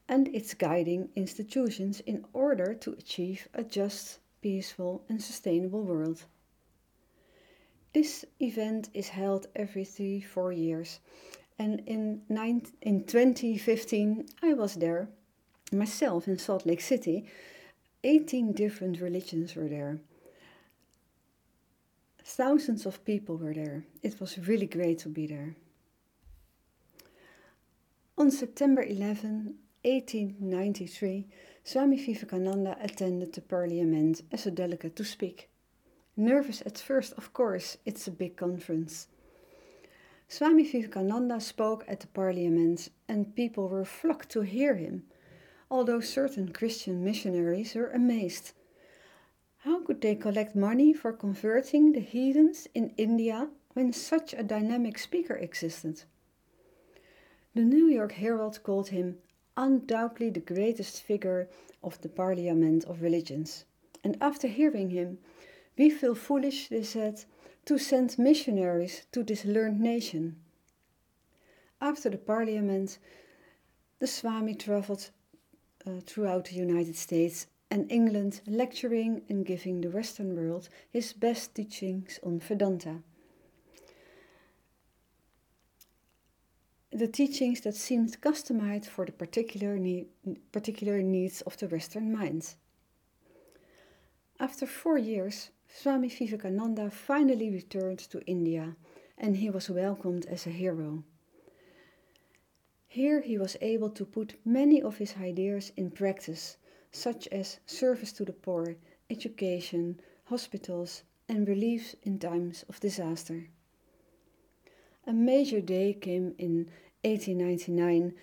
and 0.08 0.26
its 0.34 0.54
guiding 0.54 1.08
institutions 1.14 2.00
in 2.00 2.24
order 2.32 2.74
to 2.74 2.90
achieve 2.92 3.46
a 3.54 3.62
just, 3.62 4.18
peaceful, 4.40 5.04
and 5.08 5.22
sustainable 5.22 5.82
world. 5.82 6.24
This 7.92 8.24
event 8.40 8.88
is 8.94 9.08
held 9.08 9.46
every 9.54 9.84
three, 9.84 10.20
four 10.20 10.50
years, 10.50 10.98
and 11.58 11.80
in, 11.86 12.22
in 12.82 13.04
2015 13.04 14.26
I 14.42 14.54
was 14.54 14.74
there 14.74 15.08
myself 15.70 16.26
in 16.26 16.38
Salt 16.38 16.66
Lake 16.66 16.80
City. 16.80 17.26
18 18.04 18.52
different 18.52 19.00
religions 19.00 19.54
were 19.54 19.68
there 19.68 19.98
Thousands 22.30 22.84
of 22.84 23.06
people 23.06 23.38
were 23.38 23.54
there. 23.54 23.86
It 24.02 24.20
was 24.20 24.38
really 24.46 24.66
great 24.66 24.98
to 24.98 25.08
be 25.08 25.26
there. 25.26 25.56
On 28.18 28.30
September 28.30 28.82
11, 28.82 29.54
1893, 29.82 31.26
Swami 31.64 31.96
Vivekananda 31.96 32.76
attended 32.82 33.32
the 33.32 33.40
parliament 33.40 34.20
as 34.30 34.46
a 34.46 34.50
delegate 34.50 34.94
to 34.96 35.04
speak. 35.04 35.48
Nervous 36.18 36.62
at 36.66 36.76
first, 36.76 37.14
of 37.14 37.32
course, 37.32 37.78
it's 37.86 38.06
a 38.06 38.10
big 38.10 38.36
conference. 38.36 39.08
Swami 40.28 40.70
Vivekananda 40.70 41.40
spoke 41.40 41.86
at 41.88 42.00
the 42.00 42.08
parliament 42.08 42.90
and 43.08 43.34
people 43.34 43.70
were 43.70 43.86
flocked 43.86 44.28
to 44.32 44.42
hear 44.42 44.74
him, 44.74 45.04
although 45.70 46.00
certain 46.00 46.52
Christian 46.52 47.02
missionaries 47.02 47.74
were 47.74 47.90
amazed. 47.90 48.52
How 49.62 49.80
could 49.82 50.00
they 50.00 50.14
collect 50.14 50.54
money 50.54 50.92
for 50.92 51.12
converting 51.12 51.92
the 51.92 52.00
heathens 52.00 52.68
in 52.74 52.94
India 52.96 53.48
when 53.72 53.92
such 53.92 54.32
a 54.32 54.44
dynamic 54.44 54.98
speaker 54.98 55.34
existed? 55.34 56.04
The 57.54 57.62
New 57.62 57.86
York 57.86 58.12
Herald 58.12 58.62
called 58.62 58.88
him 58.90 59.18
undoubtedly 59.56 60.30
the 60.30 60.40
greatest 60.54 61.02
figure 61.02 61.48
of 61.82 62.00
the 62.00 62.08
Parliament 62.08 62.84
of 62.84 63.02
Religions. 63.02 63.64
And 64.04 64.16
after 64.20 64.46
hearing 64.46 64.90
him, 64.90 65.18
we 65.76 65.90
feel 65.90 66.14
foolish, 66.14 66.68
they 66.68 66.84
said, 66.84 67.24
to 67.64 67.78
send 67.78 68.16
missionaries 68.16 69.06
to 69.10 69.24
this 69.24 69.44
learned 69.44 69.80
nation. 69.80 70.36
After 71.80 72.08
the 72.08 72.18
Parliament, 72.18 72.98
the 73.98 74.06
Swami 74.06 74.54
traveled 74.54 75.10
uh, 75.84 76.00
throughout 76.06 76.46
the 76.46 76.54
United 76.54 76.96
States 76.96 77.48
and 77.70 77.90
England 77.90 78.40
lecturing 78.46 79.22
and 79.28 79.44
giving 79.44 79.80
the 79.80 79.90
Western 79.90 80.34
world 80.34 80.68
his 80.90 81.12
best 81.12 81.54
teachings 81.54 82.18
on 82.22 82.40
Vedanta. 82.40 83.02
The 86.90 87.08
teachings 87.08 87.60
that 87.60 87.74
seemed 87.74 88.20
customized 88.20 88.86
for 88.86 89.04
the 89.04 89.12
particular, 89.12 89.78
particular 90.50 91.02
needs 91.02 91.42
of 91.42 91.56
the 91.58 91.68
Western 91.68 92.10
mind. 92.10 92.54
After 94.40 94.66
four 94.66 94.96
years, 94.96 95.50
Swami 95.68 96.08
Vivekananda 96.08 96.90
finally 96.90 97.50
returned 97.50 97.98
to 98.10 98.24
India 98.24 98.76
and 99.18 99.36
he 99.36 99.50
was 99.50 99.68
welcomed 99.68 100.26
as 100.26 100.46
a 100.46 100.50
hero. 100.50 101.04
Here 102.86 103.20
he 103.20 103.36
was 103.36 103.56
able 103.60 103.90
to 103.90 104.06
put 104.06 104.38
many 104.44 104.80
of 104.80 104.96
his 104.96 105.16
ideas 105.20 105.72
in 105.76 105.90
practice 105.90 106.56
such 106.98 107.28
as 107.28 107.60
service 107.66 108.12
to 108.12 108.24
the 108.24 108.32
poor, 108.32 108.76
education, 109.08 110.00
hospitals, 110.24 111.02
and 111.28 111.46
relief 111.46 111.94
in 112.02 112.18
times 112.18 112.64
of 112.68 112.80
disaster. 112.80 113.48
A 115.06 115.12
major 115.12 115.60
day 115.60 115.94
came 115.94 116.34
in 116.38 116.70
1899 117.02 118.14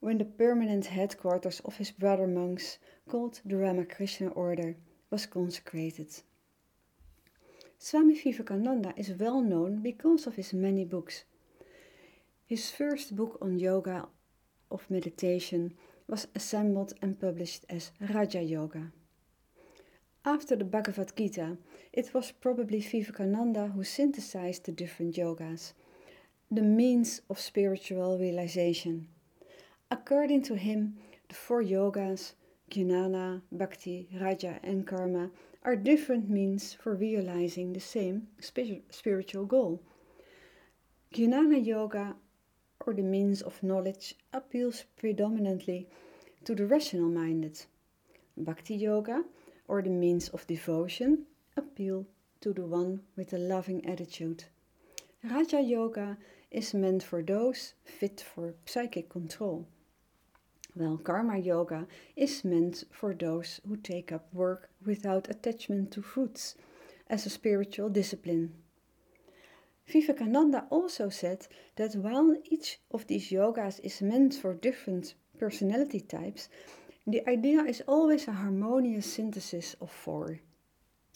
when 0.00 0.18
the 0.18 0.24
permanent 0.24 0.86
headquarters 0.86 1.60
of 1.64 1.76
his 1.76 1.90
brother 1.90 2.26
monks, 2.26 2.78
called 3.08 3.40
the 3.44 3.56
Ramakrishna 3.56 4.28
Order, 4.28 4.76
was 5.10 5.26
consecrated. 5.26 6.22
Swami 7.78 8.14
Vivekananda 8.14 8.92
is 8.96 9.10
well 9.18 9.40
known 9.40 9.82
because 9.82 10.26
of 10.26 10.36
his 10.36 10.52
many 10.52 10.84
books. 10.84 11.24
His 12.46 12.70
first 12.70 13.16
book 13.16 13.38
on 13.40 13.58
yoga 13.58 14.08
of 14.70 14.90
meditation 14.90 15.74
was 16.08 16.28
assembled 16.34 16.92
and 17.02 17.18
published 17.20 17.64
as 17.68 17.90
Raja 18.00 18.42
Yoga. 18.42 18.92
After 20.24 20.56
the 20.56 20.64
Bhagavad 20.64 21.12
Gita, 21.16 21.56
it 21.92 22.12
was 22.12 22.32
probably 22.32 22.80
Vivekananda 22.80 23.68
who 23.68 23.84
synthesized 23.84 24.64
the 24.64 24.72
different 24.72 25.14
yogas 25.14 25.72
the 26.50 26.62
means 26.62 27.22
of 27.28 27.40
spiritual 27.40 28.18
realization. 28.18 29.08
According 29.90 30.42
to 30.42 30.54
him, 30.54 30.96
the 31.28 31.34
four 31.34 31.62
yogas, 31.62 32.34
Jnana, 32.70 33.42
Bhakti, 33.50 34.08
Raja, 34.20 34.60
and 34.62 34.86
Karma, 34.86 35.30
are 35.64 35.74
different 35.74 36.30
means 36.30 36.72
for 36.72 36.94
realizing 36.94 37.72
the 37.72 37.80
same 37.80 38.28
spiritual 38.90 39.44
goal. 39.44 39.82
Jnana 41.12 41.64
Yoga, 41.64 42.14
or 42.84 42.92
the 42.94 43.02
means 43.02 43.42
of 43.42 43.62
knowledge, 43.62 44.14
appeals 44.32 44.84
predominantly 44.96 45.88
to 46.44 46.54
the 46.54 46.66
rational 46.66 47.08
minded. 47.08 47.64
Bhakti 48.36 48.74
Yoga, 48.74 49.24
or 49.66 49.82
the 49.82 49.90
means 49.90 50.28
of 50.28 50.46
devotion, 50.46 51.26
appeal 51.56 52.06
to 52.40 52.52
the 52.52 52.66
one 52.66 53.00
with 53.16 53.32
a 53.32 53.38
loving 53.38 53.84
attitude. 53.86 54.44
Raja 55.24 55.60
Yoga 55.60 56.18
is 56.50 56.74
meant 56.74 57.02
for 57.02 57.22
those 57.22 57.74
fit 57.84 58.20
for 58.20 58.54
psychic 58.66 59.08
control, 59.08 59.66
while 60.74 60.98
Karma 60.98 61.38
Yoga 61.38 61.86
is 62.14 62.44
meant 62.44 62.84
for 62.92 63.14
those 63.14 63.60
who 63.66 63.76
take 63.76 64.12
up 64.12 64.32
work 64.32 64.70
without 64.84 65.28
attachment 65.28 65.90
to 65.92 66.02
fruits 66.02 66.54
as 67.08 67.26
a 67.26 67.30
spiritual 67.30 67.88
discipline. 67.88 68.52
Vivekananda 69.86 70.66
also 70.70 71.08
said 71.08 71.46
that 71.76 71.94
while 71.94 72.36
each 72.44 72.80
of 72.90 73.06
these 73.06 73.30
yogas 73.30 73.78
is 73.84 74.02
meant 74.02 74.34
for 74.34 74.52
different 74.52 75.14
personality 75.38 76.00
types, 76.00 76.48
the 77.06 77.28
idea 77.28 77.62
is 77.62 77.82
always 77.86 78.26
a 78.26 78.32
harmonious 78.32 79.12
synthesis 79.12 79.74
of 79.80 79.90
four, 79.90 80.40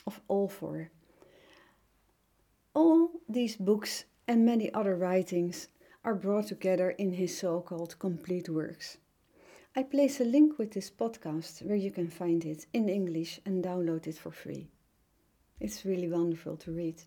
of 0.07 0.21
all 0.29 0.49
four. 0.49 0.91
All 2.75 3.11
these 3.29 3.57
books 3.57 4.05
and 4.29 4.45
many 4.45 4.73
other 4.73 4.95
writings 4.95 5.67
are 6.05 6.15
brought 6.15 6.47
together 6.47 6.91
in 6.91 7.13
his 7.15 7.37
so 7.37 7.61
called 7.61 7.99
complete 7.99 8.49
works. 8.49 8.99
I 9.75 9.83
place 9.83 10.21
a 10.21 10.25
link 10.25 10.59
with 10.59 10.73
this 10.73 10.91
podcast 10.91 11.63
where 11.63 11.77
you 11.77 11.91
can 11.91 12.09
find 12.09 12.45
it 12.45 12.67
in 12.73 12.89
English 12.89 13.41
and 13.45 13.65
download 13.65 14.07
it 14.07 14.17
for 14.17 14.31
free. 14.31 14.69
It's 15.59 15.85
really 15.85 16.09
wonderful 16.09 16.57
to 16.59 16.71
read. 16.73 17.03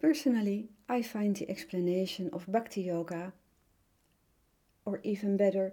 Personally, 0.00 0.68
I 0.88 1.02
find 1.02 1.34
the 1.34 1.50
explanation 1.50 2.28
of 2.32 2.50
Bhakti 2.50 2.82
Yoga, 2.82 3.32
or 4.84 5.00
even 5.02 5.36
better, 5.36 5.72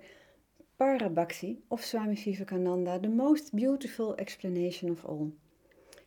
Parabhakti 0.79 1.59
of 1.69 1.85
Swami 1.85 2.15
Vivekananda, 2.15 2.99
the 2.99 3.09
most 3.09 3.55
beautiful 3.55 4.15
explanation 4.17 4.89
of 4.89 5.05
all. 5.05 5.31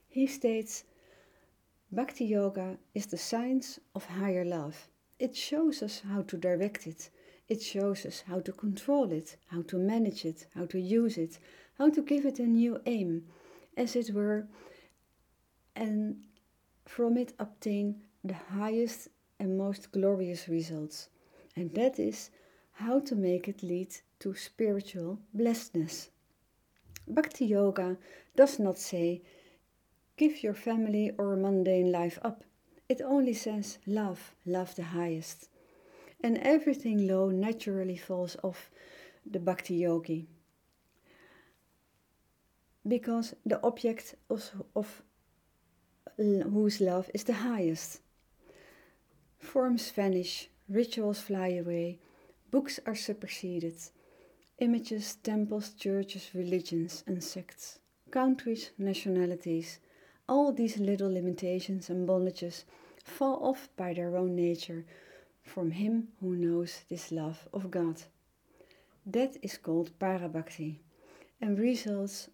He 0.08 0.26
states 0.26 0.84
Bhakti 1.92 2.24
Yoga 2.24 2.78
is 2.94 3.06
the 3.06 3.18
science 3.18 3.78
of 3.94 4.06
higher 4.06 4.44
love. 4.44 4.88
It 5.18 5.36
shows 5.36 5.82
us 5.82 6.00
how 6.00 6.22
to 6.22 6.36
direct 6.36 6.86
it. 6.86 7.10
It 7.48 7.62
shows 7.62 8.04
us 8.04 8.24
how 8.26 8.40
to 8.40 8.52
control 8.52 9.12
it, 9.12 9.36
how 9.46 9.62
to 9.62 9.78
manage 9.78 10.24
it, 10.24 10.46
how 10.54 10.66
to 10.66 10.80
use 10.80 11.16
it, 11.16 11.38
how 11.78 11.90
to 11.90 12.02
give 12.02 12.26
it 12.26 12.40
a 12.40 12.46
new 12.46 12.80
aim, 12.86 13.26
as 13.76 13.94
it 13.94 14.12
were, 14.12 14.48
and 15.76 16.24
from 16.86 17.16
it 17.16 17.34
obtain 17.38 18.02
the 18.26 18.34
highest 18.34 19.08
and 19.38 19.58
most 19.58 19.92
glorious 19.92 20.48
results. 20.48 21.08
And 21.54 21.74
that 21.74 21.98
is 21.98 22.30
how 22.72 23.00
to 23.00 23.14
make 23.14 23.48
it 23.48 23.62
lead 23.62 23.94
to 24.20 24.34
spiritual 24.34 25.18
blessedness. 25.32 26.10
Bhakti 27.08 27.46
Yoga 27.46 27.96
does 28.36 28.58
not 28.58 28.78
say 28.78 29.22
Give 30.16 30.42
your 30.42 30.54
family 30.54 31.12
or 31.18 31.36
mundane 31.36 31.92
life 31.92 32.18
up. 32.22 32.42
It 32.88 33.02
only 33.02 33.34
says 33.34 33.78
love, 33.86 34.34
love 34.46 34.74
the 34.74 34.84
highest. 34.84 35.48
And 36.22 36.38
everything 36.38 37.06
low 37.06 37.28
naturally 37.30 37.96
falls 37.98 38.36
off 38.42 38.70
the 39.30 39.38
bhakti 39.38 39.74
yogi. 39.74 40.26
Because 42.88 43.34
the 43.44 43.60
object 43.62 44.14
of, 44.30 44.50
of 44.74 45.02
whose 46.16 46.80
love 46.80 47.10
is 47.12 47.24
the 47.24 47.34
highest. 47.34 48.00
Forms 49.46 49.90
vanish, 49.92 50.50
rituals 50.68 51.20
fly 51.20 51.50
away, 51.52 52.00
books 52.50 52.80
are 52.84 52.96
superseded, 52.96 53.76
images, 54.58 55.14
temples, 55.22 55.70
churches, 55.70 56.30
religions, 56.34 57.04
and 57.06 57.22
sects, 57.22 57.78
countries, 58.10 58.70
nationalities, 58.76 59.78
all 60.28 60.52
these 60.52 60.78
little 60.78 61.10
limitations 61.10 61.88
and 61.88 62.08
bondages 62.08 62.64
fall 63.04 63.38
off 63.40 63.68
by 63.76 63.94
their 63.94 64.16
own 64.16 64.34
nature 64.34 64.84
from 65.44 65.70
him 65.70 66.08
who 66.20 66.34
knows 66.34 66.80
this 66.90 67.12
love 67.12 67.48
of 67.52 67.70
God. 67.70 68.02
That 69.06 69.36
is 69.42 69.58
called 69.58 69.96
parabhakti 70.00 70.80
and 71.40 71.56
results 71.56 72.28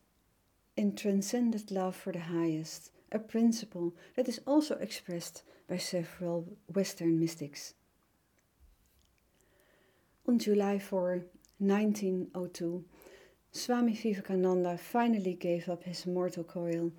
in 0.79 0.97
transcendent 0.97 1.71
love 1.71 1.95
for 1.95 2.11
the 2.11 2.21
highest, 2.21 2.91
a 3.13 3.19
principle 3.19 3.95
that 4.17 4.29
is 4.31 4.41
also 4.47 4.77
expressed 4.77 5.43
by 5.69 5.77
several 5.77 6.47
Western 6.73 7.19
mystics. 7.19 7.75
On 10.27 10.39
July 10.39 10.79
4, 10.79 11.25
1902, 11.59 12.85
Swami 13.51 13.95
Vivekananda 13.95 14.79
finally 14.79 15.35
gave 15.35 15.69
up 15.69 15.85
his 15.85 16.07
mortal 16.07 16.45
coil 16.45 16.93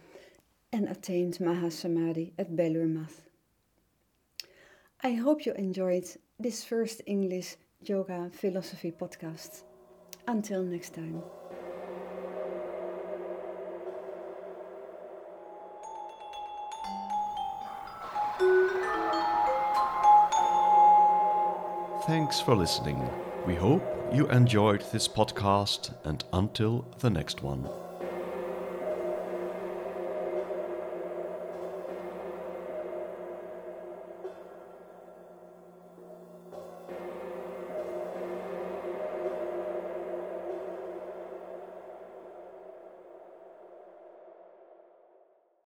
and 0.72 0.90
attained 0.90 1.38
Mahasamadhi 1.40 2.34
at 2.38 2.56
Belur 2.56 2.88
Math. 2.88 3.30
I 5.02 5.14
hope 5.14 5.46
you 5.46 5.54
enjoyed 5.54 6.06
this 6.40 6.64
first 6.64 7.02
English 7.06 7.56
yoga 7.82 8.30
philosophy 8.34 8.92
podcast. 8.92 9.64
Until 10.28 10.64
next 10.64 10.94
time. 10.94 11.43
Thanks 22.06 22.42
for 22.42 22.54
listening. 22.54 23.00
We 23.48 23.56
hope 23.56 23.82
you 24.14 24.28
enjoyed 24.28 24.84
this 24.92 25.08
podcast 25.08 25.94
and 26.04 26.22
until 26.34 26.86
the 27.00 27.10
next 27.10 27.42
one. 27.42 27.70